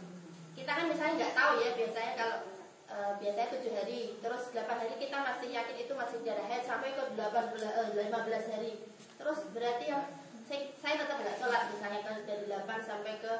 kita 0.52 0.68
kan 0.76 0.84
misalnya 0.92 1.24
nggak 1.24 1.32
tahu 1.50 1.66
ya 1.66 1.70
biasanya 1.74 2.12
kalau 2.14 2.38
e, 2.86 2.96
biasanya 3.18 3.48
7 3.58 3.78
hari 3.82 4.00
terus 4.22 4.42
8 4.54 4.70
hari 4.70 4.94
kita 5.02 5.16
masih 5.18 5.48
yakin 5.50 5.76
itu 5.82 5.92
masih 5.98 6.18
darah 6.22 6.46
haid 6.46 6.62
sampai 6.62 6.94
ke 6.94 7.02
18 7.18 7.18
eh, 7.18 8.06
15 8.06 8.54
hari. 8.54 8.72
Terus 9.18 9.38
berarti 9.50 9.84
yang 9.90 10.02
saya, 10.46 10.62
saya 10.78 10.94
tetap 11.02 11.16
nggak 11.18 11.36
sholat 11.42 11.62
misalnya 11.74 12.00
kan 12.06 12.16
dari 12.22 12.44
8 12.46 12.86
sampai 12.86 13.12
ke 13.18 13.32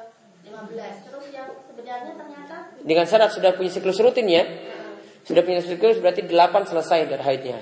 15. 0.43 1.07
Terus 1.07 1.25
yang 1.31 1.47
sebenarnya 1.63 2.11
ternyata 2.19 2.55
Dengan 2.83 3.05
syarat 3.07 3.31
sudah 3.31 3.51
punya 3.55 3.71
siklus 3.71 4.03
rutin 4.03 4.27
ya. 4.27 4.43
eh, 4.43 4.91
Sudah 5.23 5.47
punya 5.47 5.63
siklus 5.63 6.03
berarti 6.03 6.27
delapan 6.27 6.67
selesai 6.67 7.07
darah 7.07 7.23
haidnya. 7.23 7.59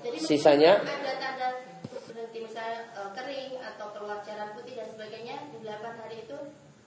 jadi 0.00 0.16
Sisanya? 0.16 0.72
ada 0.80 1.12
tanda 1.18 1.48
berhenti 1.90 2.38
misalnya 2.44 2.86
e, 2.94 3.00
kering 3.18 3.50
atau 3.58 3.86
keluar 3.96 4.22
cairan 4.22 4.54
putih 4.54 4.78
dan 4.78 4.86
sebagainya 4.94 5.36
di 5.50 5.58
8 5.64 5.74
hari 6.00 6.16
itu 6.22 6.38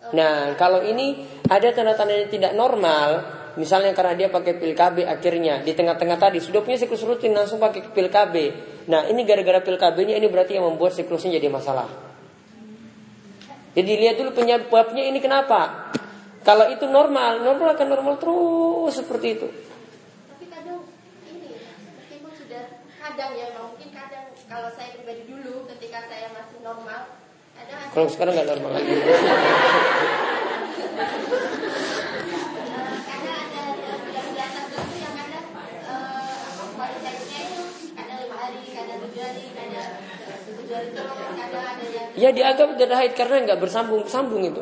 Nah, 0.10 0.58
kalau 0.58 0.82
ini 0.82 1.22
ada 1.46 1.70
tanda-tanda 1.70 2.18
yang 2.18 2.30
tidak 2.34 2.58
normal, 2.58 3.22
misalnya 3.54 3.94
karena 3.94 4.18
dia 4.18 4.28
pakai 4.34 4.58
pil 4.58 4.74
KB 4.74 5.06
akhirnya 5.06 5.62
di 5.62 5.78
tengah-tengah 5.78 6.18
tadi 6.18 6.42
sudah 6.42 6.66
punya 6.66 6.82
siklus 6.82 7.06
rutin 7.06 7.38
langsung 7.38 7.62
pakai 7.62 7.86
pil 7.94 8.10
KB. 8.10 8.36
Nah, 8.90 9.06
ini 9.06 9.22
gara-gara 9.22 9.62
pil 9.62 9.78
KB-nya 9.78 10.18
ini 10.18 10.26
berarti 10.26 10.58
yang 10.58 10.66
membuat 10.66 10.98
siklusnya 10.98 11.38
jadi 11.38 11.54
masalah. 11.54 11.86
Jadi 13.72 13.92
lihat 13.94 14.18
dulu 14.18 14.36
penyebabnya 14.36 15.06
ini 15.06 15.22
kenapa. 15.22 15.94
Kalau 16.42 16.66
itu 16.74 16.90
normal, 16.90 17.46
normal 17.46 17.78
akan 17.78 17.88
normal 17.88 18.18
terus 18.18 18.98
seperti 18.98 19.38
itu. 19.38 19.48
tapi 20.26 20.50
kadang 20.50 20.82
ini 21.30 21.54
meskipun 22.02 22.34
sudah 22.34 22.82
kadang 22.98 23.38
ya 23.38 23.54
mungkin 23.54 23.94
kadang 23.94 24.34
kalau 24.50 24.74
saya 24.74 24.98
pribadi 24.98 25.30
dulu 25.30 25.70
ketika 25.70 26.10
saya 26.10 26.34
masih 26.34 26.58
normal 26.66 27.22
Kalau 27.92 28.08
sekarang 28.08 28.34
nggak 28.36 28.48
normal 28.48 28.72
lagi. 28.80 28.94
Ya 42.16 42.30
dianggap 42.30 42.78
darah 42.78 42.98
haid 43.02 43.14
karena 43.18 43.36
nggak 43.50 43.60
bersambung-sambung 43.60 44.44
itu. 44.46 44.62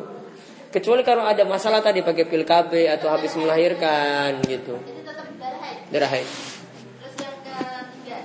Kecuali 0.70 1.02
kalau 1.02 1.26
ada 1.26 1.42
masalah 1.42 1.82
tadi 1.82 1.98
pakai 2.00 2.30
pil 2.30 2.46
KB 2.46 2.86
atau 2.94 3.10
habis 3.10 3.34
melahirkan 3.34 4.38
gitu. 4.46 4.78
itu 4.86 5.02
tetap 5.02 5.26
darah 5.34 5.58
haid 5.66 5.90
Darah 5.90 6.10
haid. 6.14 6.28
terus 7.02 7.14
yang 7.18 7.36
ketiga 7.42 8.18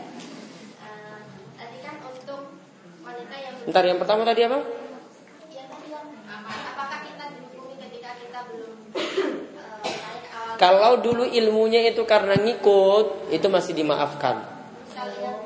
eh, 0.77 1.19
tadi 1.57 1.77
kan 1.81 1.95
untuk 2.05 2.53
wanita 3.01 3.35
yang 3.41 3.54
Ntar 3.65 3.83
yang 3.85 3.97
pertama 3.97 4.21
tadi 4.21 4.45
apa? 4.45 4.61
yang 4.61 5.67
tadi 5.69 5.87
yang 5.89 6.05
apakah 6.45 6.99
kita 7.01 7.23
dihukumi 7.33 7.75
ketika 7.81 8.09
kita 8.21 8.39
belum 8.49 8.73
eh, 8.93 10.57
Kalau 10.61 11.01
dulu 11.01 11.25
ilmunya 11.25 11.81
itu 11.89 12.05
karena 12.05 12.37
ngikut, 12.37 13.33
itu 13.33 13.47
masih 13.49 13.73
dimaafkan. 13.73 14.45
Kalau 14.93 15.15
yang 15.17 15.39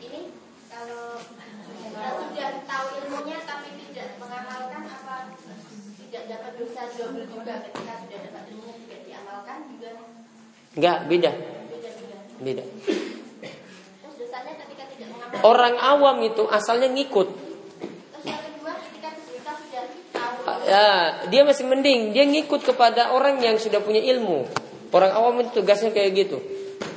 ini 0.00 0.32
kalau 0.72 1.20
kita 1.20 2.08
sudah 2.16 2.50
tahu 2.64 2.86
ilmunya 3.04 3.38
tapi 3.44 3.68
tidak 3.92 4.08
mengamalkan 4.16 4.82
apa 4.88 5.14
tidak 6.00 6.22
dapat 6.32 6.52
dosa 6.56 6.82
double 6.96 7.28
juga 7.28 7.54
ketika 7.68 7.92
sudah 8.02 8.18
dapat 8.24 8.42
ilmunya 8.50 8.74
tidak 8.88 9.00
diamalkan 9.04 9.58
juga 9.70 9.90
Enggak, 10.76 10.98
beda. 11.08 11.32
Beda. 12.36 12.64
Orang 15.40 15.80
awam 15.80 16.20
itu 16.20 16.44
asalnya 16.52 16.92
ngikut. 16.92 17.28
Terus 17.32 18.24
yang 18.28 18.40
kedua 18.44 18.72
ketika 18.84 19.08
kita 19.16 19.52
sudah 19.56 19.84
tahu 20.12 20.36
Ya, 20.66 21.22
dia 21.30 21.46
masih 21.46 21.62
mending, 21.70 22.10
dia 22.10 22.26
ngikut 22.26 22.66
kepada 22.66 23.14
orang 23.14 23.38
yang 23.38 23.54
sudah 23.54 23.78
punya 23.78 24.02
ilmu. 24.02 24.50
Orang 24.90 25.14
awam 25.14 25.38
itu 25.38 25.62
tugasnya 25.62 25.94
kayak 25.94 26.10
gitu. 26.26 26.42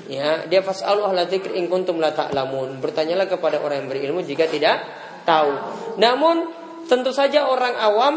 Ya, 0.10 0.50
dia 0.50 0.66
fas'alu 0.66 1.06
ahla 1.06 1.30
dzikri 1.30 1.54
in 1.62 1.70
kuntum 1.70 2.02
la 2.02 2.10
ta'lamun. 2.10 2.82
Bertanyalah 2.82 3.30
kepada 3.30 3.62
orang 3.62 3.86
yang 3.86 3.90
berilmu 3.94 4.26
jika 4.26 4.50
tidak 4.50 4.82
tahu. 5.22 5.54
Namun 6.02 6.50
tentu 6.90 7.14
saja 7.14 7.46
orang 7.46 7.78
awam 7.78 8.14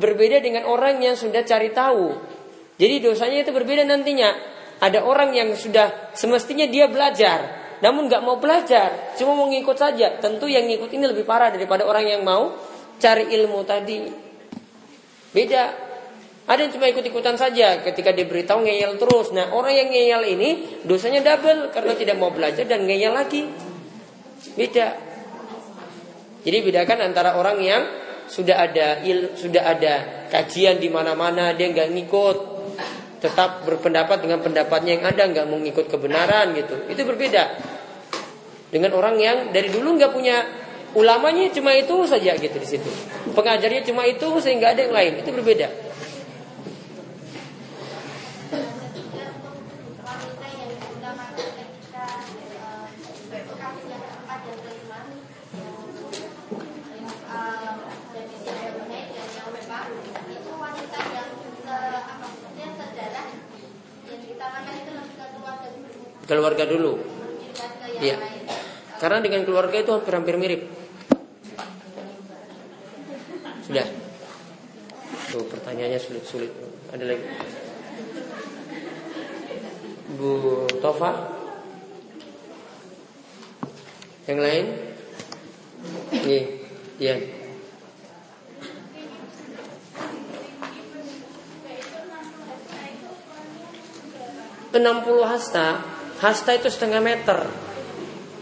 berbeda 0.00 0.40
dengan 0.40 0.64
orang 0.64 0.96
yang 1.04 1.12
sudah 1.12 1.44
cari 1.44 1.76
tahu. 1.76 2.16
Jadi 2.80 3.04
dosanya 3.04 3.44
itu 3.44 3.52
berbeda 3.52 3.84
nantinya. 3.84 4.32
Ada 4.80 5.04
orang 5.04 5.36
yang 5.36 5.52
sudah 5.56 6.12
semestinya 6.16 6.68
dia 6.68 6.88
belajar, 6.88 7.64
namun 7.80 8.12
nggak 8.12 8.20
mau 8.20 8.36
belajar, 8.36 9.16
cuma 9.16 9.32
mau 9.32 9.48
ngikut 9.48 9.76
saja. 9.76 10.20
Tentu 10.20 10.48
yang 10.48 10.68
ngikut 10.68 10.92
ini 10.92 11.04
lebih 11.08 11.24
parah 11.24 11.48
daripada 11.48 11.84
orang 11.84 12.04
yang 12.04 12.20
mau 12.24 12.56
cari 13.00 13.28
ilmu 13.28 13.64
tadi. 13.64 14.25
Beda. 15.36 15.64
Ada 16.46 16.64
yang 16.64 16.72
cuma 16.78 16.88
ikut-ikutan 16.88 17.36
saja 17.36 17.84
ketika 17.84 18.14
diberitahu 18.16 18.64
ngeyel 18.64 18.96
terus. 18.96 19.36
Nah 19.36 19.52
orang 19.52 19.76
yang 19.76 19.88
ngeyel 19.92 20.22
ini 20.32 20.80
dosanya 20.88 21.20
double 21.20 21.68
karena 21.74 21.92
tidak 21.92 22.16
mau 22.16 22.32
belajar 22.32 22.64
dan 22.64 22.88
ngeyel 22.88 23.12
lagi. 23.12 23.44
Beda. 24.56 24.96
Jadi 26.46 26.58
bedakan 26.62 27.12
antara 27.12 27.36
orang 27.36 27.58
yang 27.60 27.82
sudah 28.30 28.56
ada 28.62 29.02
il, 29.02 29.34
sudah 29.34 29.76
ada 29.76 30.24
kajian 30.30 30.78
di 30.78 30.86
mana-mana 30.86 31.50
dia 31.52 31.68
nggak 31.68 31.90
ngikut, 31.90 32.36
tetap 33.18 33.66
berpendapat 33.66 34.22
dengan 34.22 34.38
pendapatnya 34.38 35.02
yang 35.02 35.04
ada 35.04 35.22
nggak 35.26 35.46
mau 35.50 35.58
ngikut 35.58 35.90
kebenaran 35.90 36.54
gitu. 36.54 36.86
Itu 36.86 37.02
berbeda 37.02 37.58
dengan 38.70 38.94
orang 38.94 39.18
yang 39.18 39.36
dari 39.50 39.66
dulu 39.66 39.98
nggak 39.98 40.12
punya 40.14 40.65
ulamanya 40.96 41.52
cuma 41.52 41.76
itu 41.76 42.08
saja 42.08 42.32
gitu 42.40 42.56
di 42.56 42.68
situ. 42.68 42.88
Pengajarnya 43.36 43.84
cuma 43.84 44.08
itu 44.08 44.28
sehingga 44.40 44.72
ada 44.72 44.80
yang 44.80 44.94
lain. 44.96 45.12
Itu 45.20 45.30
berbeda. 45.30 45.68
keluarga 66.26 66.66
dulu 66.66 66.98
Iya. 68.02 68.18
lain 68.18 68.42
Karena 69.00 69.18
dengan 69.20 69.44
keluarga 69.44 69.76
itu 69.76 69.92
hampir-hampir 69.92 70.36
mirip. 70.40 70.85
Sudah. 73.66 73.86
Tuh 75.34 75.42
pertanyaannya 75.50 75.98
sulit-sulit. 75.98 76.54
Ada 76.94 77.02
lagi. 77.02 77.26
Bu 80.14 80.64
Tova. 80.78 81.34
Yang 84.30 84.38
lain? 84.38 84.66
Iya. 86.14 86.42
Iya. 87.02 87.16
Enam 94.76 95.00
puluh 95.00 95.24
hasta, 95.24 95.80
hasta 96.20 96.52
itu 96.52 96.68
setengah 96.68 97.00
meter. 97.00 97.48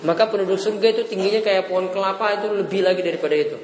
Maka 0.02 0.28
penduduk 0.28 0.58
surga 0.58 0.92
itu 0.92 1.02
tingginya 1.06 1.40
kayak 1.40 1.70
pohon 1.70 1.88
kelapa 1.94 2.42
itu 2.42 2.50
lebih 2.52 2.84
lagi 2.84 3.00
daripada 3.06 3.38
itu. 3.38 3.56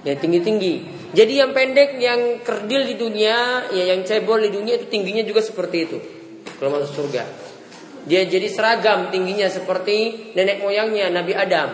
Ya 0.00 0.16
tinggi-tinggi. 0.16 0.74
Jadi 1.12 1.32
yang 1.42 1.50
pendek, 1.52 2.00
yang 2.00 2.40
kerdil 2.40 2.88
di 2.88 2.94
dunia, 2.96 3.68
ya 3.68 3.84
yang 3.92 4.06
cebol 4.06 4.40
di 4.40 4.50
dunia 4.54 4.80
itu 4.80 4.86
tingginya 4.88 5.26
juga 5.26 5.44
seperti 5.44 5.76
itu. 5.84 5.98
Kalau 6.56 6.72
masuk 6.72 7.04
surga. 7.04 7.22
Dia 8.08 8.24
jadi 8.24 8.48
seragam 8.48 9.12
tingginya 9.12 9.50
seperti 9.52 10.32
nenek 10.32 10.64
moyangnya 10.64 11.12
Nabi 11.12 11.36
Adam. 11.36 11.68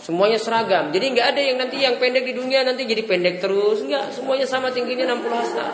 Semuanya 0.00 0.36
seragam. 0.36 0.92
Jadi 0.92 1.06
nggak 1.16 1.26
ada 1.32 1.40
yang 1.40 1.56
nanti 1.56 1.76
yang 1.80 1.96
pendek 1.96 2.24
di 2.24 2.34
dunia 2.36 2.64
nanti 2.64 2.84
jadi 2.84 3.04
pendek 3.04 3.40
terus. 3.40 3.80
Enggak, 3.80 4.12
semuanya 4.12 4.44
sama 4.44 4.68
tingginya 4.68 5.16
60 5.16 5.40
hasta. 5.40 5.66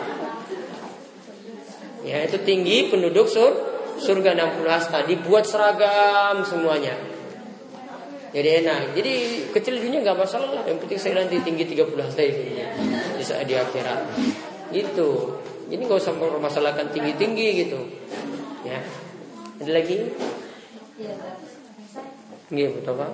Ya, 2.07 2.23
itu 2.23 2.39
tinggi 2.47 2.87
penduduk 2.87 3.27
sur 3.27 3.51
surga 3.99 4.37
60 4.63 4.63
hasta 4.69 5.03
dibuat 5.03 5.43
seragam 5.43 6.45
semuanya. 6.47 7.16
Jadi 8.37 8.49
enak. 8.61 8.93
Jadi 8.93 9.13
kecil 9.49 9.81
dunia 9.81 10.05
nggak 10.05 10.13
masalah 10.13 10.61
lah. 10.61 10.63
Yang 10.69 10.85
penting 10.85 10.99
saya 11.01 11.25
nanti 11.25 11.41
tinggi 11.41 11.65
30 11.73 11.89
hasta 11.97 12.21
itu 12.21 12.53
di 13.17 13.25
saat 13.25 13.49
di 13.49 13.57
akhirat. 13.57 14.13
Gitu. 14.69 15.09
Jadi 15.73 15.81
nggak 15.81 15.97
usah 15.97 16.13
mempermasalahkan 16.13 16.93
tinggi-tinggi 16.93 17.65
gitu. 17.65 17.81
Ya. 18.61 18.77
Ada 19.57 19.71
lagi? 19.73 20.13
Iya, 21.01 21.17
Iya, 22.53 22.67
betul 22.77 22.93
Pak. 22.93 23.11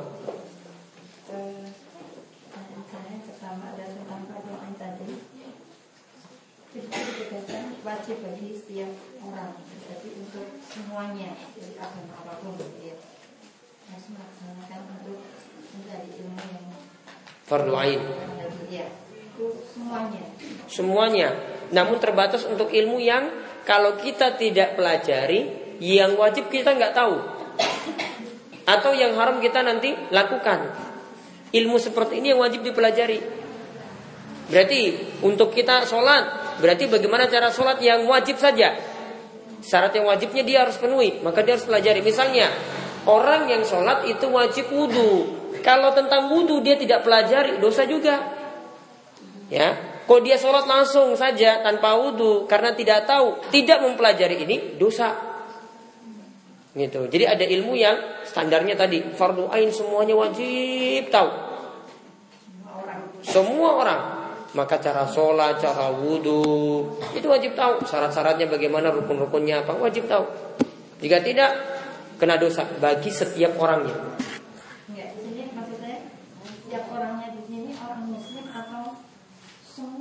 Wajib 7.84 8.18
bagi 8.24 8.56
setiap 8.56 8.92
orang, 9.20 9.60
jadi 9.60 10.10
untuk 10.16 10.48
semuanya, 10.72 11.36
dari 11.52 11.76
agama 11.76 12.16
apa 12.16 12.34
pun. 12.40 12.56
Harus 13.94 14.10
melaksanakan 14.10 14.80
untuk 15.06 15.22
mencari 15.78 16.10
ilmu 16.18 16.42
yang 16.50 16.66
Fardu 17.46 17.74
ain. 17.78 18.02
itu 18.02 19.46
semuanya. 19.70 20.22
Semuanya. 20.66 21.30
Namun 21.70 22.02
terbatas 22.02 22.42
untuk 22.50 22.74
ilmu 22.74 22.98
yang 22.98 23.30
kalau 23.70 24.02
kita 24.02 24.34
tidak 24.34 24.74
pelajari, 24.74 25.78
yang 25.78 26.18
wajib 26.18 26.50
kita 26.50 26.74
nggak 26.74 26.98
tahu. 26.98 27.22
Atau 28.66 28.98
yang 28.98 29.14
haram 29.14 29.38
kita 29.38 29.62
nanti 29.62 29.94
lakukan. 30.10 30.74
Ilmu 31.54 31.78
seperti 31.78 32.18
ini 32.18 32.34
yang 32.34 32.42
wajib 32.42 32.66
dipelajari. 32.66 33.22
Berarti 34.50 34.82
untuk 35.22 35.54
kita 35.54 35.86
sholat, 35.86 36.58
berarti 36.58 36.90
bagaimana 36.90 37.30
cara 37.30 37.54
sholat 37.54 37.78
yang 37.78 38.10
wajib 38.10 38.42
saja. 38.42 38.74
Syarat 39.62 39.94
yang 39.96 40.10
wajibnya 40.10 40.42
dia 40.42 40.66
harus 40.66 40.82
penuhi, 40.82 41.22
maka 41.22 41.46
dia 41.46 41.56
harus 41.56 41.64
pelajari. 41.64 42.04
Misalnya, 42.04 42.52
orang 43.08 43.50
yang 43.50 43.64
sholat 43.64 44.08
itu 44.08 44.28
wajib 44.32 44.72
wudhu. 44.72 45.42
Kalau 45.64 45.96
tentang 45.96 46.28
wudhu 46.28 46.60
dia 46.60 46.76
tidak 46.76 47.08
pelajari, 47.08 47.60
dosa 47.60 47.88
juga. 47.88 48.20
Ya, 49.48 50.02
kok 50.04 50.22
dia 50.26 50.36
sholat 50.40 50.66
langsung 50.66 51.14
saja 51.14 51.62
tanpa 51.62 51.96
wudhu 52.00 52.50
karena 52.50 52.74
tidak 52.76 53.06
tahu, 53.08 53.40
tidak 53.54 53.80
mempelajari 53.84 54.44
ini 54.44 54.76
dosa. 54.76 55.14
Gitu. 56.74 57.06
Jadi 57.06 57.26
ada 57.30 57.46
ilmu 57.46 57.78
yang 57.78 58.26
standarnya 58.26 58.74
tadi 58.74 59.06
fardu 59.14 59.46
ain 59.54 59.70
semuanya 59.70 60.18
wajib 60.18 61.14
tahu. 61.14 61.30
Semua 63.24 63.70
orang. 63.80 64.02
Maka 64.54 64.78
cara 64.78 65.10
sholat, 65.10 65.58
cara 65.58 65.90
wudhu 65.90 66.86
itu 67.18 67.26
wajib 67.26 67.58
tahu. 67.58 67.82
Syarat-syaratnya 67.90 68.46
bagaimana, 68.46 68.94
rukun-rukunnya 68.94 69.66
apa 69.66 69.74
wajib 69.74 70.06
tahu. 70.06 70.30
Jika 71.02 71.26
tidak, 71.26 71.52
kena 72.24 72.40
dosa 72.40 72.64
bagi 72.80 73.12
setiap 73.12 73.60
orangnya. 73.60 74.16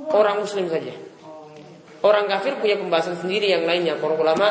Orang 0.07 0.39
muslim 0.39 0.71
saja. 0.71 0.95
Orang 1.99 2.31
kafir 2.31 2.55
punya 2.63 2.79
pembahasan 2.79 3.19
sendiri 3.19 3.51
yang 3.51 3.67
lainnya. 3.67 3.99
Para 3.99 4.15
ulama 4.15 4.47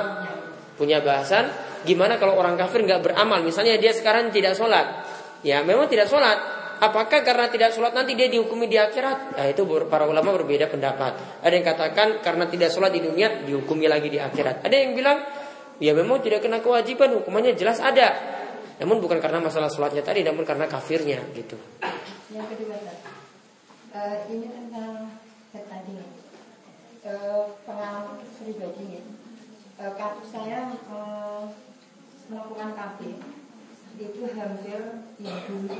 punya 0.76 1.00
bahasan 1.00 1.48
gimana 1.88 2.20
kalau 2.20 2.36
orang 2.36 2.60
kafir 2.60 2.84
nggak 2.84 3.00
beramal. 3.00 3.40
Misalnya 3.40 3.80
dia 3.80 3.96
sekarang 3.96 4.28
tidak 4.28 4.52
sholat, 4.52 5.08
ya 5.40 5.64
memang 5.64 5.88
tidak 5.88 6.12
sholat. 6.12 6.60
Apakah 6.82 7.22
karena 7.22 7.46
tidak 7.46 7.70
sholat 7.70 7.94
nanti 7.94 8.18
dia 8.18 8.26
dihukumi 8.26 8.66
di 8.66 8.74
akhirat? 8.74 9.38
Nah 9.38 9.46
itu 9.46 9.62
para 9.86 10.02
ulama 10.04 10.34
berbeda 10.34 10.66
pendapat. 10.66 11.40
Ada 11.40 11.54
yang 11.54 11.66
katakan 11.72 12.08
karena 12.20 12.44
tidak 12.50 12.74
sholat 12.74 12.90
di 12.90 13.00
dunia 13.00 13.46
dihukumi 13.46 13.86
lagi 13.86 14.10
di 14.10 14.18
akhirat. 14.18 14.66
Ada 14.66 14.76
yang 14.82 14.98
bilang 14.98 15.22
ya 15.82 15.92
memang 15.98 16.22
tidak 16.22 16.46
kena 16.46 16.62
kewajiban 16.62 17.18
hukumannya 17.18 17.58
jelas 17.58 17.82
ada. 17.82 18.14
Namun 18.78 19.02
bukan 19.02 19.18
karena 19.18 19.42
masalah 19.42 19.66
sholatnya 19.66 20.06
tadi, 20.06 20.22
namun 20.22 20.46
karena 20.46 20.70
kafirnya 20.70 21.18
gitu. 21.34 21.58
Yang 22.30 22.46
kedua, 22.54 22.78
uh, 23.94 24.16
ini 24.30 24.46
tentang 24.46 25.18
tadi 25.50 25.94
uh, 27.06 27.58
pengalaman 27.66 28.22
pribadi 28.38 28.98
ya. 28.98 29.02
Uh, 29.82 30.22
saya 30.30 30.70
uh, 30.86 31.50
melakukan 32.30 32.78
kafe 32.78 33.18
itu 33.98 34.20
hampir 34.38 34.80
ya 35.20 35.34
dulu 35.50 35.78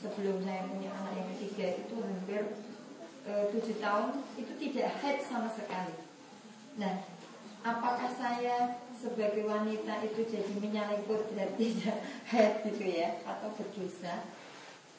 sebelum 0.00 0.40
saya 0.46 0.64
punya 0.70 0.90
anak 0.96 1.12
yang 1.12 1.28
ketiga 1.36 1.66
itu 1.76 1.94
hampir 2.00 2.42
tujuh 3.30 3.76
tahun 3.78 4.26
itu 4.40 4.52
tidak 4.58 4.96
head 5.04 5.22
sama 5.22 5.46
sekali. 5.52 5.92
Nah, 6.80 7.04
apakah 7.62 8.08
saya 8.16 8.80
sebagai 9.00 9.48
wanita 9.48 10.04
itu 10.04 10.28
jadi 10.28 10.52
menyalahi 10.60 11.00
kodrat 11.08 11.56
tidak 11.56 11.98
head 12.28 12.60
gitu 12.68 12.84
ya 12.84 13.16
atau 13.24 13.48
berdosa? 13.56 14.28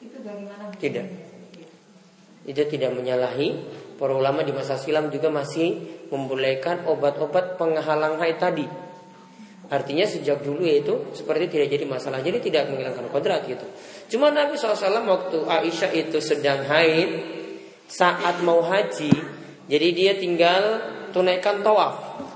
Itu 0.02 0.18
bagaimana? 0.26 0.74
Tidak. 0.74 1.06
Itu 2.42 2.62
tidak 2.66 2.90
menyalahi 2.98 3.48
Para 4.02 4.18
ulama 4.18 4.42
di 4.42 4.50
masa 4.50 4.74
silam 4.74 5.14
juga 5.14 5.30
masih 5.30 5.78
membolehkan 6.10 6.90
obat-obat 6.90 7.54
penghalang 7.54 8.18
haid 8.18 8.34
tadi. 8.42 8.66
Artinya 9.70 10.02
sejak 10.02 10.42
dulu 10.42 10.66
itu 10.66 11.14
seperti 11.14 11.46
tidak 11.46 11.70
jadi 11.70 11.86
masalah. 11.86 12.18
Jadi 12.18 12.42
tidak 12.42 12.66
menghilangkan 12.66 13.06
kodrat 13.14 13.46
gitu. 13.46 13.62
Cuma 14.10 14.34
Nabi 14.34 14.58
SAW 14.58 15.06
waktu 15.06 15.38
Aisyah 15.46 15.94
itu 15.94 16.18
sedang 16.18 16.66
haid 16.66 17.10
saat 17.86 18.42
mau 18.42 18.58
haji. 18.58 19.14
Jadi 19.70 19.88
dia 19.94 20.18
tinggal 20.18 20.82
tunaikan 21.14 21.62
tawaf. 21.62 22.26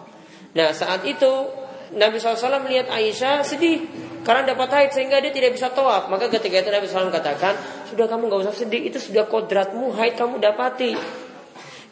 Nah 0.56 0.72
saat 0.72 1.04
itu 1.04 1.52
Nabi 1.94 2.18
SAW 2.18 2.64
melihat 2.64 2.90
Aisyah 2.90 3.44
sedih 3.46 3.86
karena 4.26 4.42
dapat 4.42 4.68
haid 4.74 4.90
sehingga 4.90 5.22
dia 5.22 5.30
tidak 5.30 5.54
bisa 5.54 5.70
tawaf. 5.70 6.10
Maka 6.10 6.26
ketika 6.26 6.58
itu 6.64 6.70
Nabi 6.74 6.90
SAW 6.90 7.14
katakan, 7.14 7.54
sudah 7.86 8.10
kamu 8.10 8.26
gak 8.26 8.50
usah 8.50 8.56
sedih, 8.66 8.82
itu 8.90 8.98
sudah 8.98 9.30
kodratmu 9.30 9.94
haid 9.94 10.18
kamu 10.18 10.42
dapati. 10.42 10.98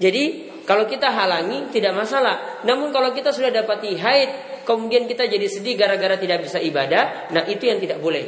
Jadi 0.02 0.50
kalau 0.66 0.90
kita 0.90 1.14
halangi 1.14 1.70
tidak 1.70 1.94
masalah. 1.94 2.64
Namun 2.66 2.90
kalau 2.90 3.14
kita 3.14 3.30
sudah 3.30 3.54
dapati 3.54 3.94
haid, 3.94 4.30
kemudian 4.66 5.06
kita 5.06 5.30
jadi 5.30 5.46
sedih 5.46 5.78
gara-gara 5.78 6.18
tidak 6.18 6.42
bisa 6.42 6.58
ibadah, 6.58 7.30
nah 7.30 7.46
itu 7.46 7.70
yang 7.70 7.78
tidak 7.78 8.02
boleh. 8.02 8.26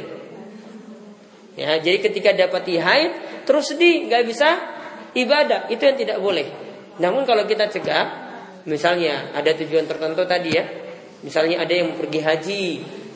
Ya, 1.57 1.75
jadi 1.81 1.97
ketika 1.99 2.31
dapati 2.37 2.77
haid 2.77 3.43
terus 3.43 3.73
sedih 3.73 4.07
nggak 4.07 4.23
bisa 4.23 4.49
ibadah, 5.17 5.67
itu 5.67 5.83
yang 5.83 5.97
tidak 5.99 6.17
boleh. 6.23 6.47
Namun 7.01 7.25
kalau 7.27 7.43
kita 7.43 7.67
cegah, 7.67 8.26
misalnya 8.67 9.31
ada 9.31 9.55
tujuan 9.55 9.87
tertentu 9.87 10.27
tadi 10.27 10.49
ya, 10.53 10.63
misalnya 11.23 11.63
ada 11.63 11.73
yang 11.73 11.95
pergi 11.95 12.19
haji, 12.19 12.65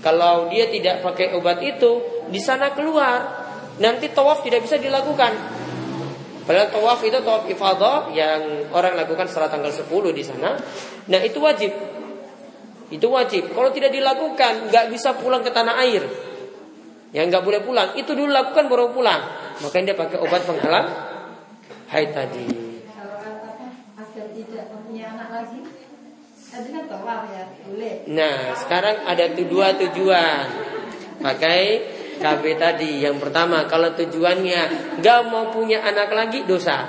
kalau 0.01 0.49
dia 0.49 0.71
tidak 0.71 1.05
pakai 1.05 1.37
obat 1.37 1.61
itu, 1.61 2.23
di 2.31 2.41
sana 2.41 2.73
keluar, 2.73 3.43
nanti 3.77 4.09
tawaf 4.09 4.41
tidak 4.41 4.65
bisa 4.65 4.81
dilakukan. 4.81 5.61
Padahal 6.41 6.73
tawaf 6.73 6.99
itu 7.05 7.21
tawaf 7.21 7.45
ifadah 7.45 8.09
yang 8.17 8.73
orang 8.73 8.97
lakukan 8.97 9.29
setelah 9.29 9.53
tanggal 9.53 9.69
10 9.69 9.85
di 10.09 10.23
sana. 10.25 10.57
Nah 11.05 11.21
itu 11.21 11.37
wajib. 11.37 11.69
Itu 12.89 13.07
wajib. 13.13 13.53
Kalau 13.53 13.69
tidak 13.69 13.93
dilakukan, 13.93 14.73
nggak 14.73 14.89
bisa 14.89 15.13
pulang 15.15 15.45
ke 15.45 15.53
tanah 15.53 15.79
air. 15.85 16.01
Yang 17.13 17.25
nggak 17.29 17.43
boleh 17.45 17.61
pulang, 17.61 17.89
itu 17.93 18.11
dulu 18.17 18.33
lakukan 18.33 18.65
baru 18.67 18.89
pulang. 18.89 19.21
Makanya 19.61 19.93
dia 19.93 19.97
pakai 19.99 20.17
obat 20.17 20.41
penghalang 20.47 20.87
haid 21.93 22.09
tadi. 22.09 22.45
Punya 25.01 25.17
anak 25.17 25.29
lagi, 25.33 25.59
tadi 26.53 26.67
kan 26.77 26.85
tawaf 26.85 27.25
ya, 27.33 27.43
boleh. 27.65 28.05
Nah, 28.13 28.53
sekarang 28.53 29.01
ada 29.09 29.25
dua 29.33 29.73
tujuan. 29.73 30.45
Pakai 31.17 31.61
KB 32.21 32.43
tadi. 32.61 33.01
Yang 33.01 33.17
pertama 33.17 33.65
kalau 33.65 33.97
tujuannya 33.97 34.61
gak 35.01 35.19
mau 35.25 35.49
punya 35.49 35.81
anak 35.81 36.13
lagi 36.13 36.45
dosa. 36.45 36.85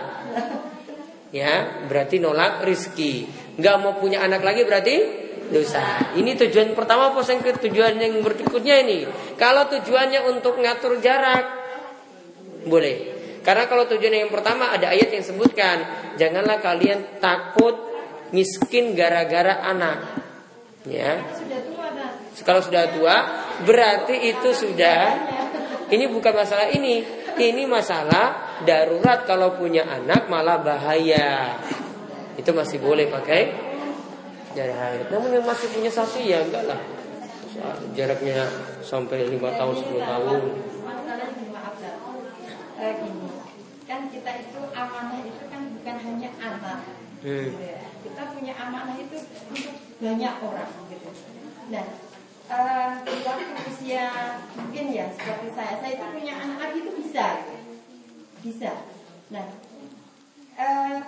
Ya 1.33 1.88
berarti 1.88 2.20
nolak 2.20 2.68
rizki. 2.68 3.25
Gak 3.57 3.81
mau 3.81 3.96
punya 3.96 4.20
anak 4.20 4.44
lagi 4.44 4.68
berarti 4.68 4.96
dosa. 5.48 6.12
Ini 6.12 6.37
tujuan 6.37 6.77
pertama 6.77 7.16
apa 7.16 7.25
yang 7.25 7.40
tujuan 7.40 7.96
yang 7.96 8.20
berikutnya 8.20 8.77
ini. 8.85 9.09
Kalau 9.40 9.72
tujuannya 9.72 10.20
untuk 10.29 10.61
ngatur 10.61 11.01
jarak 11.01 11.48
boleh. 12.68 13.25
Karena 13.40 13.64
kalau 13.64 13.88
tujuan 13.88 14.29
yang 14.29 14.29
pertama 14.29 14.68
ada 14.68 14.92
ayat 14.92 15.09
yang 15.16 15.25
sebutkan 15.25 15.81
janganlah 16.20 16.61
kalian 16.61 17.16
takut 17.16 17.91
miskin 18.32 18.96
gara-gara 18.96 19.60
anak 19.62 20.24
ya 20.88 21.22
kalau 22.42 22.64
sudah 22.64 22.90
tua 22.90 23.16
berarti 23.62 24.34
itu 24.34 24.50
sudah 24.50 25.00
ini 25.92 26.08
bukan 26.08 26.32
masalah 26.32 26.72
ini. 26.72 27.04
Ini 27.32 27.68
masalah 27.68 28.56
darurat 28.64 29.28
kalau 29.28 29.60
punya 29.60 29.84
anak 29.84 30.24
malah 30.32 30.56
bahaya. 30.64 31.60
Itu 32.40 32.56
masih 32.56 32.80
boleh 32.80 33.12
pakai 33.12 33.52
jarak 34.56 35.08
Namun 35.12 35.36
yang 35.36 35.44
masih 35.44 35.68
punya 35.68 35.92
satu 35.92 36.16
ya 36.20 36.40
enggak 36.40 36.64
lah. 36.64 36.80
Jaraknya 37.92 38.48
sampai 38.80 39.28
5 39.28 39.36
tahun 39.36 39.74
10 39.76 40.00
tahun. 40.00 40.40
Eh, 42.82 42.96
kan 43.84 44.00
kita 44.08 44.32
itu 44.40 44.60
amanah 44.72 45.20
itu 45.20 45.44
kan 45.52 45.60
bukan 45.76 45.96
hanya 46.00 46.30
anak. 46.40 46.80
Hmm. 47.22 47.54
Kita 48.02 48.22
punya 48.35 48.52
amanah 48.58 48.98
itu 48.98 49.14
untuk 49.46 49.74
banyak 50.02 50.35
orang 50.42 50.70
gitu. 50.90 51.11
Nah, 51.70 51.87
uh, 52.50 52.90
waktu 53.06 53.54
usia 53.70 54.04
mungkin 54.58 54.85
ya 54.90 55.06
seperti 55.14 55.54
saya, 55.54 55.78
saya 55.78 55.92
itu 55.94 56.04
punya 56.11 56.35
anak 56.35 56.58
lagi 56.58 56.78
itu 56.82 56.92
bisa, 56.98 57.26
bisa. 58.42 58.70
Nah, 59.30 59.46
uh, 60.58 60.98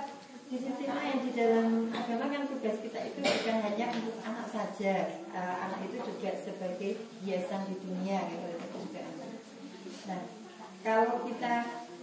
di 0.46 0.56
sisi 0.62 0.86
lain 0.86 1.18
di 1.26 1.30
dalam 1.34 1.90
agama 1.90 2.30
kan 2.30 2.46
tugas 2.46 2.78
kita 2.78 3.00
itu 3.10 3.18
bukan 3.18 3.56
hanya 3.66 3.86
untuk 3.98 4.16
anak 4.22 4.46
saja, 4.54 5.18
uh, 5.34 5.56
anak 5.66 5.90
itu 5.90 5.98
juga 5.98 6.30
sebagai 6.38 6.94
hiasan 7.26 7.66
di 7.66 7.74
dunia 7.82 8.22
gitu. 8.30 8.46
Nah, 10.06 10.20
kalau 10.86 11.26
kita 11.26 11.54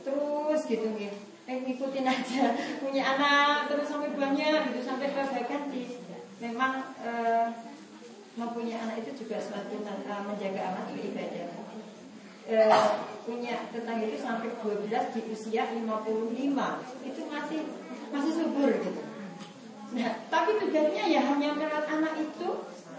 terus 0.03 0.61
gitu 0.67 0.89
gitu, 0.99 1.30
eh 1.51 1.59
ngikutin 1.67 2.07
aja 2.07 2.55
punya 2.79 3.03
anak 3.03 3.67
terus 3.67 3.91
sampai 3.91 4.15
banyak 4.15 4.71
gitu 4.71 4.79
sampai 4.87 5.11
ganti, 5.11 5.99
memang 6.39 6.95
uh, 7.03 7.51
mempunyai 8.39 8.79
anak 8.79 9.03
itu 9.03 9.27
juga 9.27 9.35
suatu 9.43 9.83
menjaga 9.83 10.61
anak 10.71 10.95
itu 10.95 11.11
ibadah. 11.11 11.47
E, 12.41 12.57
punya 13.27 13.69
tetangga 13.69 14.07
itu 14.07 14.17
sampai 14.17 14.49
12 14.63 14.87
di 14.87 15.21
usia 15.29 15.67
55 15.67 15.85
itu 17.05 17.21
masih 17.27 17.59
masih 18.09 18.31
subur 18.33 18.71
gitu. 18.71 19.01
Nah, 19.91 20.11
tapi 20.31 20.57
tugasnya 20.63 21.03
ya 21.11 21.21
hanya 21.27 21.53
merawat 21.53 21.85
anak 21.91 22.15
itu 22.17 22.49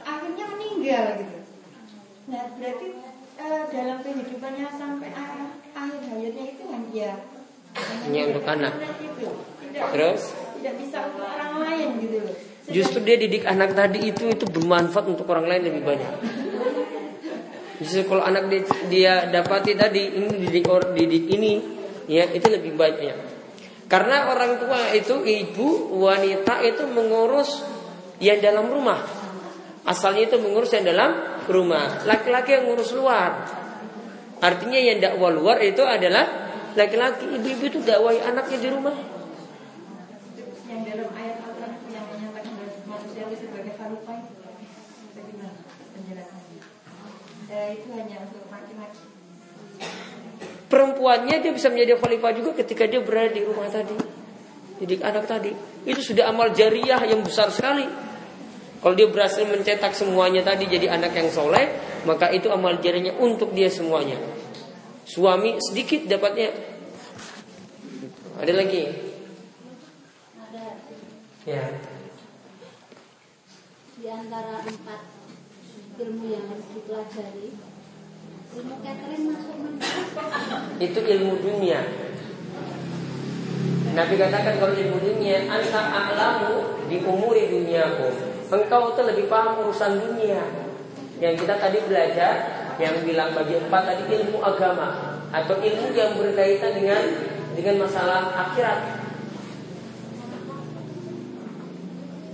akhirnya 0.05 0.45
meninggal 0.53 1.05
gitu. 1.25 1.39
Nah, 2.29 2.43
berarti 2.61 2.87
e, 3.41 3.47
dalam 3.73 3.99
kehidupannya 4.05 4.69
sampai 4.77 5.11
akhir, 5.11 5.49
hayatnya 6.13 6.45
itu 6.55 6.63
hanya 6.69 6.93
ya 6.93 7.13
hanya 7.79 8.21
untuk 8.33 8.45
anak. 8.45 8.75
Itu. 9.01 9.29
Tidak, 9.73 9.89
Terus 9.93 10.23
tidak 10.63 10.75
bisa 10.79 10.99
untuk 11.11 11.27
orang 11.27 11.55
lain 11.59 11.89
gitu 11.99 12.17
loh. 12.23 12.37
Justru 12.71 12.99
dia 13.03 13.17
didik 13.19 13.45
anak 13.45 13.75
tadi 13.75 13.99
itu 14.07 14.31
itu 14.31 14.47
bermanfaat 14.47 15.07
untuk 15.11 15.27
orang 15.27 15.51
lain 15.51 15.63
lebih 15.67 15.83
banyak. 15.83 16.15
Justru 17.83 18.07
kalau 18.07 18.23
anak 18.23 18.47
dia, 18.47 18.63
dia 18.87 19.15
dapati 19.27 19.75
tadi 19.75 20.15
ini 20.15 20.47
didik 20.47 20.71
didik 20.95 21.25
ini 21.35 21.53
ya 22.07 22.31
itu 22.31 22.47
lebih 22.47 22.79
banyak. 22.79 23.19
Karena 23.91 24.31
orang 24.31 24.57
tua 24.63 24.95
itu 24.95 25.21
ibu 25.27 25.99
wanita 26.01 26.63
itu 26.63 26.87
mengurus 26.89 27.61
yang 28.23 28.39
dalam 28.39 28.71
rumah. 28.71 29.03
Asalnya 29.83 30.31
itu 30.31 30.39
mengurus 30.39 30.71
yang 30.73 30.87
dalam 30.87 31.43
rumah. 31.51 32.07
Laki-laki 32.07 32.55
yang 32.55 32.71
ngurus 32.71 32.95
luar. 32.95 33.51
Artinya 34.39 34.79
yang 34.79 35.03
dakwah 35.03 35.35
luar 35.35 35.59
itu 35.61 35.83
adalah 35.83 36.52
laki-laki. 36.75 37.25
Ibu-ibu 37.39 37.65
itu 37.69 37.79
dakwah 37.85 38.17
anaknya 38.17 38.59
di 38.59 38.69
rumah. 38.73 38.97
itu 47.73 47.89
hanya 47.97 48.17
untuk 48.25 48.45
laki-laki. 48.49 49.05
Perempuannya 50.69 51.37
dia 51.45 51.53
bisa 51.53 51.69
menjadi 51.69 52.01
khalifah 52.01 52.33
juga 52.33 52.51
ketika 52.65 52.89
dia 52.89 53.01
berada 53.05 53.33
di 53.33 53.43
rumah 53.45 53.69
tadi. 53.69 53.97
didik 54.83 54.99
anak 55.05 55.31
tadi. 55.31 55.55
Itu 55.87 56.03
sudah 56.03 56.27
amal 56.27 56.51
jariah 56.51 56.99
yang 57.07 57.23
besar 57.23 57.55
sekali. 57.55 57.87
Kalau 58.83 58.99
dia 58.99 59.07
berhasil 59.07 59.47
mencetak 59.47 59.95
semuanya 59.95 60.43
tadi 60.43 60.67
jadi 60.67 60.91
anak 60.91 61.15
yang 61.15 61.31
soleh, 61.31 61.71
maka 62.03 62.35
itu 62.35 62.51
amal 62.51 62.83
jariahnya 62.83 63.15
untuk 63.23 63.55
dia 63.55 63.71
semuanya. 63.71 64.19
Suami 65.03 65.59
sedikit 65.59 66.07
dapatnya. 66.07 66.55
Ada 68.39 68.53
lagi? 68.55 68.83
Ada. 70.39 70.67
Ya. 71.47 71.65
Di 73.99 74.07
antara 74.11 74.63
empat 74.63 75.01
ilmu 75.99 76.25
yang 76.31 76.45
harus 76.51 76.67
dipelajari, 76.75 77.49
ilmu 78.59 78.75
catering 78.83 79.25
masuk 79.31 79.57
Itu 80.83 81.01
ilmu 81.03 81.35
dunia. 81.39 81.81
Nabi 83.93 84.15
katakan 84.17 84.57
kalau 84.57 84.73
ilmu 84.73 84.99
dunia, 85.05 85.45
anta 85.53 85.83
a'lamu 85.93 86.89
di 86.89 87.05
umuri 87.05 87.53
duniaku. 87.53 88.09
Engkau 88.49 88.97
itu 88.97 89.03
lebih 89.05 89.27
paham 89.29 89.67
urusan 89.67 90.01
dunia. 90.01 90.72
Yang 91.23 91.47
kita 91.47 91.55
tadi 91.55 91.79
belajar, 91.87 92.35
yang 92.83 92.99
bilang 93.07 93.31
bagi 93.31 93.55
empat 93.55 93.83
tadi 93.87 94.03
ilmu 94.11 94.43
agama 94.43 95.23
atau 95.31 95.55
ilmu 95.55 95.95
yang 95.95 96.19
berkaitan 96.19 96.75
dengan 96.75 97.03
dengan 97.55 97.87
masalah 97.87 98.35
akhirat. 98.35 99.07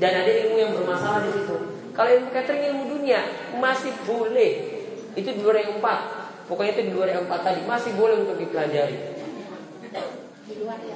Dan 0.00 0.12
ada 0.24 0.30
ilmu 0.32 0.56
yang 0.56 0.72
bermasalah 0.72 1.20
di 1.20 1.36
situ. 1.36 1.56
Kalau 1.92 2.10
ilmu 2.16 2.32
catering 2.32 2.64
ilmu 2.72 2.84
dunia 2.96 3.20
masih 3.60 3.92
boleh. 4.08 4.80
Itu 5.12 5.36
di 5.36 5.40
luar 5.44 5.60
yang 5.60 5.76
empat. 5.76 6.00
Pokoknya 6.48 6.80
itu 6.80 6.82
di 6.88 6.92
luar 6.96 7.12
yang 7.12 7.28
empat 7.28 7.44
tadi 7.44 7.60
masih 7.68 7.92
boleh 7.92 8.24
untuk 8.24 8.40
dipelajari. 8.40 9.20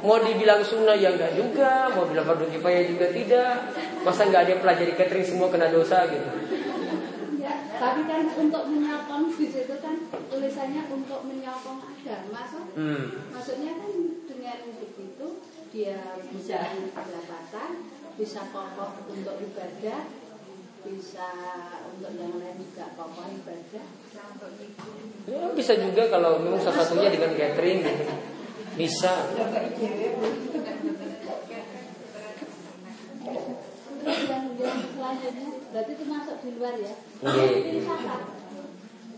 Mau 0.01 0.17
dibilang 0.17 0.65
sunnah 0.65 0.97
ya 0.97 1.13
enggak 1.13 1.37
juga, 1.37 1.93
mau 1.93 2.09
bilang 2.09 2.25
fardu 2.25 2.49
kifayah 2.57 2.89
juga 2.89 3.13
tidak. 3.13 3.53
Masa 4.01 4.25
enggak 4.25 4.49
ada 4.49 4.55
pelajari 4.65 4.93
catering 4.97 5.27
semua 5.29 5.53
kena 5.53 5.69
dosa 5.69 6.09
gitu. 6.09 6.31
Tapi 7.83 8.07
kan 8.07 8.23
untuk 8.39 8.63
menyokong 8.71 9.35
di 9.35 9.51
situ 9.51 9.75
kan 9.83 9.99
tulisannya 10.31 10.87
untuk 10.87 11.27
menyokong 11.27 11.83
agama, 11.83 12.47
so? 12.47 12.63
Hmm. 12.79 13.27
Maksudnya 13.35 13.75
kan 13.75 13.91
dengan 14.31 14.59
begitu 14.79 15.43
dia 15.75 15.99
bisa 16.31 16.63
pendapatan, 16.95 17.71
bisa 18.15 18.47
kokoh 18.55 19.03
untuk 19.11 19.35
ibadah, 19.35 20.07
bisa 20.87 21.29
untuk 21.91 22.15
yang 22.15 22.39
lain 22.39 22.63
juga 22.63 22.95
kokoh 22.95 23.27
ibadah. 23.35 23.87
Ya, 25.27 25.43
bisa 25.51 25.75
juga 25.75 26.07
kalau 26.07 26.39
memang 26.39 26.63
salah 26.63 26.87
satunya 26.87 27.11
dengan 27.11 27.35
catering 27.35 27.83
gitu. 27.83 28.15
Bisa. 28.79 29.27
Terus 34.03 34.27
yang 34.27 34.45
yang 34.59 34.79
selanjutnya 34.83 35.49
berarti 35.71 35.93
itu 35.95 36.05
masuk 36.11 36.37
di 36.43 36.51
luar 36.59 36.75
ya? 36.75 36.95
Iya. 37.23 37.47
Filsafat. 37.71 38.21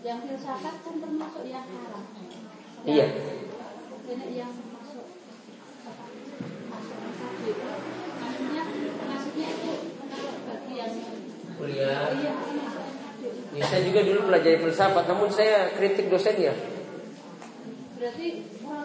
Yang 0.05 0.19
filsafat 0.29 0.75
kan 0.85 0.95
termasuk 1.01 1.45
yang 1.49 1.65
haram. 1.65 2.05
Iya. 2.85 3.07
Ini 4.05 4.27
yang 4.37 4.53
masuk? 4.53 5.07
Masuk 6.69 6.97
tadi 7.01 7.45
itu. 7.49 7.69
Maksudnya 8.21 8.63
maksudnya 9.09 9.49
itu 9.57 9.73
bagi 10.45 10.75
yang 10.77 10.93
Kuliah. 11.55 12.13
iya. 12.13 12.35
Ya, 13.55 13.65
saya 13.65 13.87
juga 13.87 14.05
dulu 14.05 14.29
pelajari 14.29 14.59
filsafat, 14.61 15.05
namun 15.09 15.33
saya 15.33 15.73
kritik 15.79 16.13
dosennya. 16.13 16.53
Berarti 17.97 18.29
orang 18.69 18.84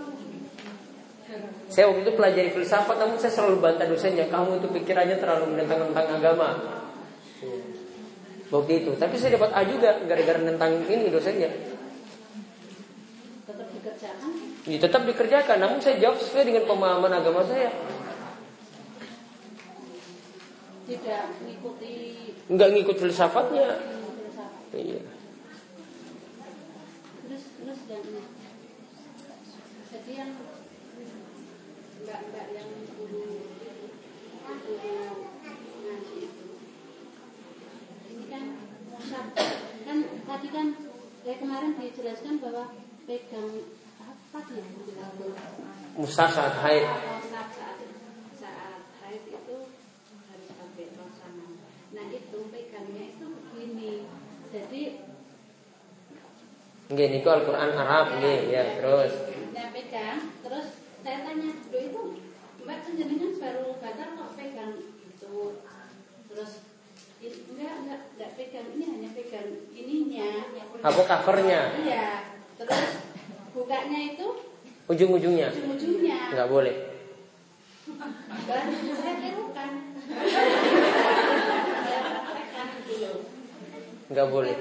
Saya 1.69 1.85
waktu 1.93 2.01
itu 2.01 2.13
pelajari 2.17 2.49
filsafat, 2.49 2.97
namun 2.97 3.21
saya 3.21 3.29
selalu 3.29 3.61
bantah 3.61 3.85
dosennya. 3.85 4.25
Kamu 4.25 4.57
itu 4.57 4.67
pikirannya 4.73 5.21
terlalu 5.21 5.53
menentang 5.53 5.85
tentang 5.93 6.07
agama. 6.17 6.49
Waktu 8.49 8.71
itu, 8.81 8.91
tapi 8.97 9.13
saya 9.21 9.37
dapat 9.37 9.53
A 9.53 9.61
juga 9.61 10.01
gara-gara 10.09 10.41
tentang 10.41 10.71
ini 10.89 11.13
dosennya. 11.13 11.49
tetap 13.45 13.69
dikerjakan 13.73 14.31
Ya, 14.65 14.77
tetap 14.81 15.01
dikerjakan, 15.05 15.57
namun 15.61 15.77
saya 15.77 16.01
jawab 16.01 16.17
sesuai 16.17 16.49
dengan 16.49 16.65
pemahaman 16.65 17.13
agama 17.13 17.45
saya. 17.45 17.69
tidak 20.89 21.37
mengikuti 21.37 21.93
Enggak 22.49 22.69
ngikut 22.73 22.97
filsafatnya. 22.97 23.77
filsafat. 23.77 24.73
Iya. 24.73 25.01
Terus 27.29 27.43
terus 27.61 27.79
ini. 27.93 28.23
Jadi 29.93 30.11
yang 30.17 30.31
enggak 32.01 32.19
enggak 32.25 32.45
yang 32.57 32.69
guru 32.97 33.37
guru 34.65 34.89
ngaji 35.85 36.15
itu. 36.25 36.45
Ini 38.09 38.25
kan 38.33 38.43
musab 38.89 39.25
kan 39.85 39.97
tadi 40.29 40.47
kan 40.53 40.67
kayak 41.25 41.39
kemarin 41.41 41.73
dijelaskan 41.73 42.37
bahwa 42.37 42.69
pegang 43.09 43.49
apa 43.97 44.39
dia 44.45 44.63
Musaf 45.97 46.29
saat 46.29 46.53
haid. 46.61 46.85
saat 46.85 47.49
saat 47.49 47.77
saat 48.37 48.81
haid 49.01 49.23
itu 49.25 49.57
harus 50.29 50.49
pakai 50.53 50.85
pasangan. 50.93 51.51
Nah 51.97 52.05
itu 52.13 52.39
pegangnya 52.53 53.03
itu 53.17 53.25
begini. 53.25 54.05
Jadi 54.53 54.83
Nggih 56.89 57.07
niku 57.13 57.29
Al-Qur'an 57.29 57.73
Arab 57.73 58.17
nggih, 58.17 58.49
ya 58.49 58.81
terus. 58.81 59.13
saya 59.53 59.69
pegang, 59.69 60.25
terus 60.41 60.67
saya 61.05 61.21
tanya, 61.21 61.49
do 61.69 61.77
itu 61.77 62.01
mbak 62.65 62.81
jenengan 62.85 63.31
baru 63.37 63.77
batal 63.77 64.09
kok 64.17 64.31
pegang 64.33 64.73
itu, 65.05 65.37
terus 66.29 66.51
"I- 67.21 67.41
enggak 67.45 67.73
enggak 67.85 67.99
enggak 68.17 68.31
pegang 68.33 68.67
ini 68.73 68.83
hanya 68.89 69.09
pegang 69.13 69.49
ininya. 69.69 70.29
Apa 70.79 71.01
covernya? 71.03 71.61
Iya, 71.83 72.07
terus 72.55 73.03
bukanya 73.51 73.99
itu 74.15 74.27
Ujung-ujungnya. 74.89 75.53
ujung-ujungnya. 75.53 76.33
Enggak 76.33 76.49
boleh. 76.49 76.75
Baru 78.49 78.71
saya 78.97 79.15
tirukan. 79.21 79.71
Boleh. 84.09 84.55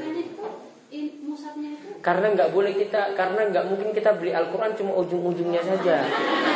Karena 2.05 2.27
nggak 2.37 2.51
boleh 2.53 2.73
kita, 2.77 3.17
karena 3.17 3.41
nggak 3.49 3.65
mungkin 3.69 3.89
kita 3.97 4.17
beli 4.17 4.33
Al-Quran 4.37 4.73
cuma 4.77 4.93
ujung-ujungnya 5.01 5.61
saja, 5.65 6.05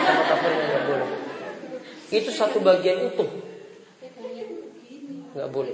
sama 0.04 0.22
covernya 0.28 0.64
nggak 0.68 0.84
boleh. 0.88 1.08
Itu 2.12 2.30
satu 2.32 2.60
bagian 2.60 3.12
utuh, 3.12 3.28
nggak 5.36 5.48
boleh. 5.52 5.72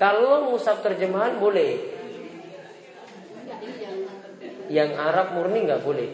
Kalau 0.00 0.48
musab 0.48 0.80
terjemahan 0.80 1.36
boleh, 1.36 1.99
yang 4.70 4.94
Arab 4.94 5.34
murni 5.34 5.66
nggak 5.66 5.82
boleh. 5.82 6.08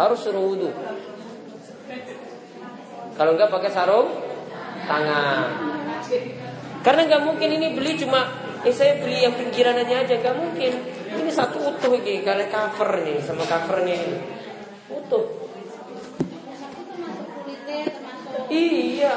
Harus 0.00 0.24
suruh 0.24 0.40
wudhu. 0.40 0.72
Kalau 3.14 3.36
nggak 3.36 3.52
pakai 3.52 3.70
sarung 3.70 4.08
tangan. 4.88 5.48
Karena 6.80 7.00
nggak 7.04 7.22
mungkin 7.28 7.48
ini 7.60 7.76
beli 7.76 8.00
cuma, 8.00 8.32
eh 8.64 8.72
saya 8.72 8.96
beli 9.04 9.28
yang 9.28 9.36
pinggiran 9.36 9.76
aja 9.76 10.00
nggak 10.00 10.36
mungkin. 10.40 10.72
Ini 11.10 11.28
satu 11.28 11.60
utuh 11.60 11.92
ini, 12.00 12.24
kalian 12.24 12.48
cover 12.48 13.04
nih 13.04 13.20
sama 13.20 13.44
covernya 13.44 13.94
ini 13.94 14.18
utuh. 14.88 15.26
Iya. 18.50 19.14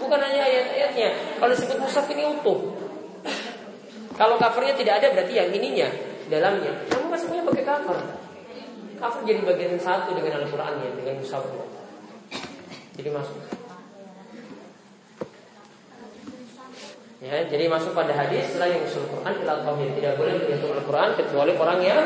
Bukan 0.00 0.18
hanya 0.18 0.40
ayat-ayatnya. 0.42 1.08
Kalau 1.38 1.52
disebut 1.52 1.76
mushaf 1.76 2.08
ini 2.08 2.24
utuh. 2.24 2.58
Kalau 4.16 4.36
covernya 4.40 4.74
tidak 4.76 4.94
ada 5.00 5.06
berarti 5.12 5.32
yang 5.36 5.48
ininya 5.52 5.88
dalamnya. 6.32 6.72
Kamu 6.88 7.12
masuknya 7.12 7.44
pakai 7.44 7.64
cover. 7.64 7.98
Cover 9.00 9.20
jadi 9.24 9.40
bagian 9.44 9.80
satu 9.80 10.12
dengan 10.12 10.40
Al-Qur'annya, 10.44 10.92
dengan 10.96 11.20
mushafnya. 11.20 11.64
Jadi 13.00 13.08
masuk. 13.12 13.60
Ya, 17.20 17.44
jadi 17.44 17.68
masuk 17.68 17.92
pada 17.92 18.16
hadis 18.16 18.48
setelah 18.48 18.72
yang 18.72 18.80
usul 18.80 19.04
Quran 19.04 19.44
ila 19.44 19.60
tidak 19.76 20.16
boleh 20.16 20.40
menyentuh 20.40 20.72
Al-Quran 20.72 21.10
kecuali 21.20 21.52
orang 21.52 21.80
yang 21.84 22.04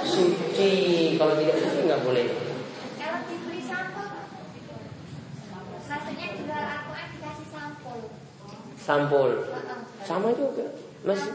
suci. 0.00 0.72
Kalau 1.20 1.36
tidak 1.36 1.60
suci 1.60 1.84
nggak 1.84 2.00
boleh. 2.00 2.24
Kalau 2.96 3.20
dibeli 3.28 3.60
sampul, 3.60 4.08
maksudnya 5.84 6.28
jual 6.40 6.64
Al-Quran 6.72 7.06
dikasih 7.20 7.48
sampul. 7.52 7.98
Sampul. 8.86 9.42
Sama 10.06 10.30
juga. 10.30 10.62
Mas, 11.02 11.18
kan 11.26 11.34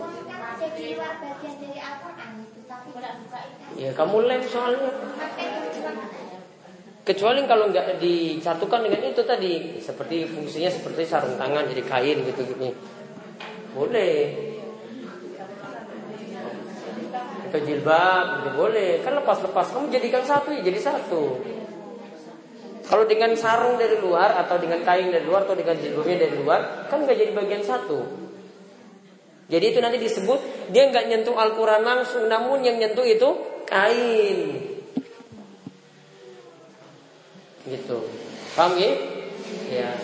ya 3.75 3.91
kamu 3.91 4.17
lem 4.23 4.41
soalnya. 4.47 4.91
Tujuan 5.67 5.95
Kecuali 7.01 7.41
kalau 7.49 7.65
nggak 7.73 7.99
disatukan 7.99 8.87
dengan 8.87 9.03
itu 9.11 9.21
tadi, 9.27 9.83
seperti 9.83 10.23
fungsinya 10.31 10.69
seperti 10.71 11.03
sarung 11.03 11.35
tangan 11.35 11.67
jadi 11.67 11.83
kain 11.83 12.17
gitu 12.23 12.41
gitu. 12.55 12.71
Boleh. 13.75 14.51
atau 17.51 17.67
jilbab, 17.67 18.25
gitu 18.39 18.49
boleh. 18.55 19.03
Kan 19.03 19.19
lepas-lepas 19.19 19.75
kamu 19.75 19.91
jadikan 19.91 20.23
satu 20.23 20.55
ya 20.55 20.63
jadi 20.63 20.79
satu. 20.79 21.43
Kalau 22.91 23.07
dengan 23.07 23.31
sarung 23.39 23.79
dari 23.79 23.95
luar 24.03 24.35
atau 24.35 24.59
dengan 24.59 24.83
kain 24.83 25.15
dari 25.15 25.23
luar 25.23 25.47
atau 25.47 25.55
dengan 25.55 25.79
jilbabnya 25.79 26.27
dari 26.27 26.35
luar, 26.35 26.91
kan 26.91 27.07
nggak 27.07 27.15
jadi 27.23 27.31
bagian 27.31 27.63
satu. 27.63 28.03
Jadi 29.47 29.65
itu 29.71 29.79
nanti 29.79 29.95
disebut 29.95 30.67
dia 30.75 30.91
nggak 30.91 31.07
nyentuh 31.07 31.31
Al-Quran 31.31 31.87
langsung, 31.87 32.27
namun 32.27 32.59
yang 32.67 32.75
nyentuh 32.83 33.07
itu 33.07 33.29
kain. 33.63 34.39
Gitu. 37.63 37.97
Paham 38.59 38.75
ya? 38.75 38.91
Ya. 39.71 39.95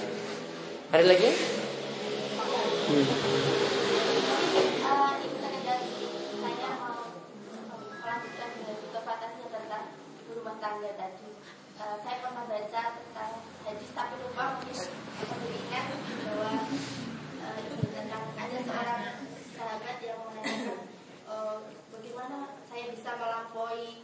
Ada 0.95 1.03
lagi? 1.11 1.29
Hmm. 2.87 3.07
Tangga 10.57 10.89
tadi. 10.97 11.27
Uh, 11.77 11.97
saya 12.01 12.17
pernah 12.25 12.49
baca 12.49 12.83
tentang 12.97 13.33
hadis 13.61 13.89
tapi 13.93 14.17
lupa 14.17 14.57
mungkin 14.57 14.89
mengingat 15.29 15.87
bahwa 16.25 16.53
uh, 17.37 17.57
ini 17.61 17.85
tentang 17.93 18.33
ada 18.33 18.57
seorang 18.65 19.03
sahabat 19.53 19.97
yang 20.01 20.17
menanyakan 20.25 20.89
uh, 21.29 21.61
bagaimana 21.93 22.57
saya 22.65 22.89
bisa 22.89 23.13
melampaui 23.21 24.01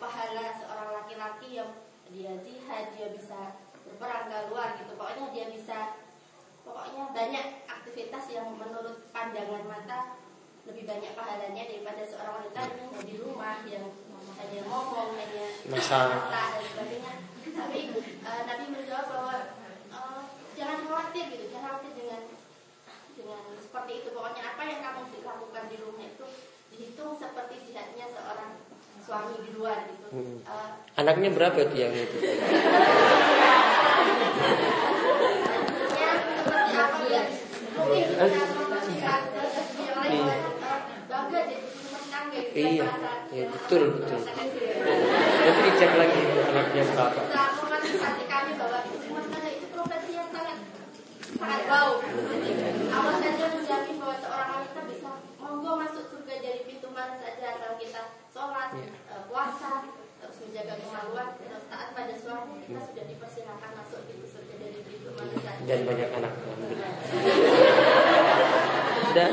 pahala 0.00 0.56
seorang 0.56 0.88
laki-laki 0.96 1.60
yang 1.60 1.68
dia 2.08 2.32
jihad, 2.40 2.96
dia 2.96 3.12
bisa 3.12 3.60
berperang 3.84 4.32
keluar 4.32 4.72
gitu. 4.80 4.96
Pokoknya 4.96 5.26
dia 5.36 5.46
bisa 5.52 6.00
pokoknya 6.64 7.12
banyak 7.12 7.46
aktivitas 7.68 8.24
yang 8.32 8.48
menurut 8.56 9.04
pandangan 9.12 9.66
mata 9.68 10.16
lebih 10.64 10.88
banyak 10.88 11.12
pahalanya 11.12 11.66
daripada 11.66 12.02
seorang 12.08 12.40
wanita 12.40 12.60
yang 12.72 12.90
di 13.04 13.14
rumah 13.20 13.60
yang 13.68 13.84
hanya 14.38 14.60
ngomong 14.68 15.16
hanya 15.18 15.44
dan 15.66 16.62
sebagainya. 16.62 17.12
Tapi 17.50 17.80
uh, 18.22 18.42
Nabi 18.46 18.64
menjawab 18.70 19.06
bahwa 19.10 19.36
uh, 19.90 20.22
jangan 20.54 20.78
khawatir 20.86 21.24
gitu 21.34 21.44
jangan 21.50 21.80
khawatir 21.80 21.92
dengan 21.98 22.22
dengan 23.18 23.42
seperti 23.58 23.92
itu. 24.04 24.08
Pokoknya 24.14 24.42
apa 24.54 24.62
yang 24.68 24.80
kamu 24.84 25.00
lakukan 25.24 25.64
di 25.66 25.76
rumah 25.82 26.04
itu 26.06 26.26
dihitung 26.70 27.12
seperti 27.18 27.54
jihadnya 27.66 28.06
seorang 28.10 28.52
suami 29.02 29.36
di 29.42 29.50
luar 29.58 29.90
gitu. 29.90 30.06
Uh, 30.46 30.70
anaknya 30.94 31.30
berapa 31.34 31.58
tuh 31.66 31.78
yang 31.78 31.94
itu 31.96 32.18
Iya, 42.30 42.86
iya 43.34 43.44
betul 43.50 43.82
betul. 43.98 44.20
Nanti 44.22 45.60
dicek 45.66 45.92
lagi 45.98 46.20
anaknya 46.50 46.82
itu 46.86 46.92
sangat 51.40 51.62
bau. 51.70 52.02
Allah 52.90 53.14
saja 53.22 53.44
menjamin 53.54 53.96
bahwa 54.02 54.16
seorang 54.18 54.48
wanita 54.58 54.80
bisa 54.90 55.10
monggo 55.38 55.72
masuk 55.78 56.04
surga 56.10 56.34
dari 56.42 56.66
pintu 56.66 56.90
mana 56.90 57.14
saja 57.14 57.62
kalau 57.62 57.78
kita 57.78 58.02
sholat, 58.34 58.74
puasa, 59.30 59.86
terus 60.18 60.36
menjaga 60.42 60.74
kemaluan, 60.82 61.38
terus 61.38 61.62
taat 61.70 61.94
pada 61.94 62.14
suami 62.18 62.58
kita 62.66 62.80
sudah 62.82 63.04
dipersilakan 63.06 63.70
masuk 63.78 64.02
pintu 64.10 64.26
surga 64.26 64.54
dari 64.58 64.82
pintu 64.82 65.14
mana 65.14 65.34
saja. 65.38 65.62
Dan 65.62 65.80
banyak 65.86 66.10
anak. 66.18 66.32
Dan 69.10 69.30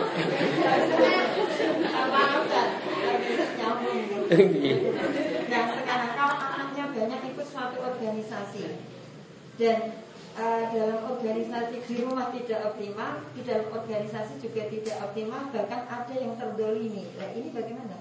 Nah 4.28 5.63
sekarang 5.71 6.11
kalau 6.19 6.36
anaknya 6.36 6.86
banyak 6.91 7.21
ikut 7.32 7.47
suatu 7.47 7.80
organisasi 7.80 8.75
dan 9.55 9.95
uh, 10.36 10.63
dalam 10.69 10.99
organisasi 11.15 11.75
di 11.88 11.95
rumah 12.03 12.30
tidak 12.36 12.73
optimal, 12.73 13.23
di 13.34 13.41
dalam 13.47 13.67
organisasi 13.71 14.43
juga 14.43 14.67
tidak 14.69 14.95
optimal, 15.01 15.49
bahkan 15.49 15.82
ada 15.88 16.13
yang 16.13 16.36
terdolimi. 16.36 17.07
Nah 17.17 17.28
ini 17.34 17.49
bagaimana? 17.55 17.97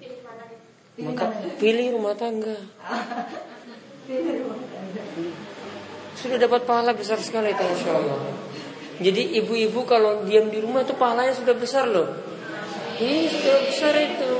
Pilih 0.00 0.20
mana? 0.24 0.44
Pilih 0.96 1.14
maka 1.14 1.24
mana? 1.30 1.54
pilih 1.60 1.86
rumah 1.94 2.14
tangga. 2.16 2.56
Pilih 4.08 4.34
rumah 4.48 4.60
tangga. 4.66 5.02
Sudah 6.18 6.38
dapat 6.42 6.66
pahala 6.66 6.90
besar 6.96 7.22
sekali 7.22 7.54
itu 7.54 7.62
insya 7.62 7.94
Allah. 7.94 8.34
Jadi 8.98 9.38
ibu-ibu 9.38 9.86
kalau 9.86 10.26
diam 10.26 10.50
di 10.50 10.58
rumah 10.58 10.82
itu 10.82 10.98
pahalanya 10.98 11.30
sudah 11.30 11.54
besar 11.54 11.86
loh. 11.86 12.10
Ini 12.98 13.30
sudah 13.30 13.56
besar 13.62 13.94
itu. 13.94 14.30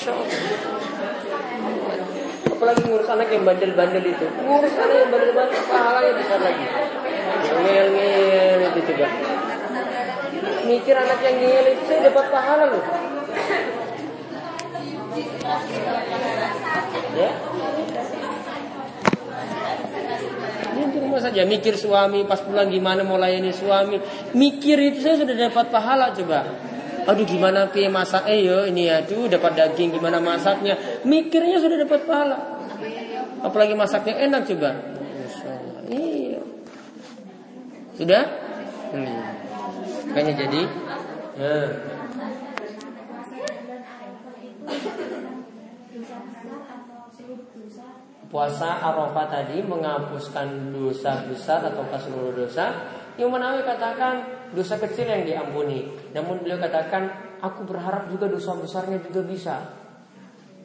Insya 0.00 0.16
Allah. 0.16 0.32
Apalagi 2.48 2.88
ngurus 2.88 3.08
anak 3.12 3.28
yang 3.36 3.44
bandel-bandel 3.44 4.00
itu. 4.00 4.26
Ngurus 4.32 4.74
anak 4.80 4.96
yang 4.96 5.10
bandel-bandel 5.12 5.60
pahalanya 5.68 6.12
besar 6.16 6.40
lagi. 6.40 6.64
Ngel-ngel 7.52 8.60
itu 8.64 8.80
coba. 8.80 9.08
Mikir 10.64 10.96
anak 10.96 11.20
yang 11.20 11.36
ngel 11.36 11.66
itu 11.68 11.82
saya 11.84 12.00
dapat 12.08 12.26
pahala 12.32 12.64
loh. 12.72 12.84
Ya, 17.10 17.30
rumah 20.96 21.20
saja 21.20 21.44
mikir 21.44 21.76
suami 21.76 22.24
pas 22.24 22.40
pulang 22.40 22.72
gimana 22.72 23.04
mau 23.04 23.20
layani 23.20 23.52
suami. 23.52 24.00
Mikir 24.32 24.80
itu 24.80 25.04
saya 25.04 25.20
sudah 25.20 25.36
dapat 25.36 25.68
pahala 25.68 26.16
coba. 26.16 26.69
Aduh 27.08 27.24
gimana 27.24 27.70
pi 27.70 27.88
masak 27.88 28.28
eh 28.28 28.44
yo 28.44 28.68
ini 28.68 28.90
aduh 28.90 29.30
dapat 29.30 29.56
daging 29.56 29.96
gimana 29.96 30.20
masaknya. 30.20 30.76
Mikirnya 31.06 31.60
sudah 31.60 31.78
dapat 31.80 32.04
pahala. 32.04 32.38
Apalagi 33.40 33.72
masaknya 33.72 34.28
enak 34.28 34.44
coba. 34.50 34.70
Iya. 35.88 36.40
Sudah? 37.96 38.22
Hmm. 38.92 39.20
Makanya 40.10 40.32
jadi. 40.34 40.62
Nah. 41.40 41.70
Puasa 48.30 48.78
Arafah 48.78 49.26
tadi 49.26 49.58
menghapuskan 49.58 50.70
dosa 50.70 51.26
besar 51.26 51.66
atau 51.66 51.82
seluruh 51.98 52.46
dosa. 52.46 52.70
Yang 53.18 53.30
Menawi 53.34 53.66
katakan 53.66 54.22
dosa 54.54 54.78
kecil 54.78 55.06
yang 55.06 55.22
diampuni. 55.26 55.90
Namun 56.14 56.42
beliau 56.42 56.58
katakan 56.58 57.10
aku 57.40 57.66
berharap 57.66 58.10
juga 58.10 58.26
dosa 58.26 58.56
besarnya 58.58 58.98
juga 59.02 59.22
bisa. 59.26 59.56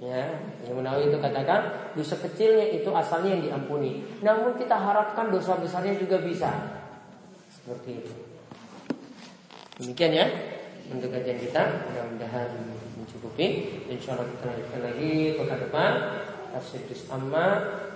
Ya, 0.03 0.27
yang 0.67 0.75
Menawi 0.75 1.07
itu 1.07 1.17
katakan 1.23 1.91
dosa 1.95 2.19
kecilnya 2.19 2.67
itu 2.75 2.91
asalnya 2.91 3.39
yang 3.39 3.43
diampuni. 3.47 4.03
Namun 4.19 4.59
kita 4.59 4.75
harapkan 4.75 5.31
dosa 5.31 5.55
besarnya 5.55 5.95
juga 5.95 6.19
bisa. 6.19 6.51
Seperti 7.47 8.03
itu. 8.03 8.13
Demikian 9.79 10.11
ya 10.11 10.27
untuk 10.91 11.15
kajian 11.15 11.39
kita. 11.39 11.63
Mudah-mudahan 11.89 12.49
mencukupi. 12.99 13.47
Insya 13.87 14.19
Allah 14.19 14.27
kita 14.35 14.43
lanjutkan 14.51 14.81
lagi 14.83 15.11
pekan 15.39 15.59
depan 15.63 15.91
tafsir 16.55 16.87
amma 17.11 17.47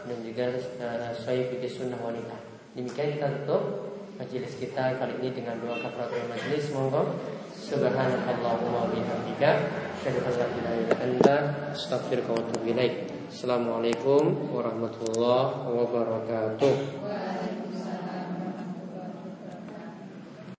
dan 0.04 0.18
juga 0.20 0.52
uh, 0.84 1.16
sahih 1.16 1.48
fikih 1.48 1.72
sunnah 1.72 2.00
wanita. 2.04 2.36
Demikian 2.76 3.16
kita 3.20 3.28
tutup 3.44 3.89
majelis 4.20 4.52
kita 4.60 5.00
kali 5.00 5.16
ini 5.24 5.32
dengan 5.32 5.56
doa 5.64 5.80
kafaratul 5.80 6.28
majelis. 6.28 6.76
Monggo 6.76 7.16
subhanakallahumma 7.56 8.92
bihamdika 8.92 9.52
asyhadu 9.96 10.28
an 10.28 10.36
la 10.36 10.46
ilaha 10.52 10.76
illa 10.76 11.00
anta 11.00 11.36
astaghfiruka 11.72 12.36
wa 12.36 12.44
atubu 12.44 12.68
ilaik. 12.68 13.08
Assalamualaikum 13.32 14.52
warahmatullahi 14.52 15.72
wabarakatuh. 15.72 16.74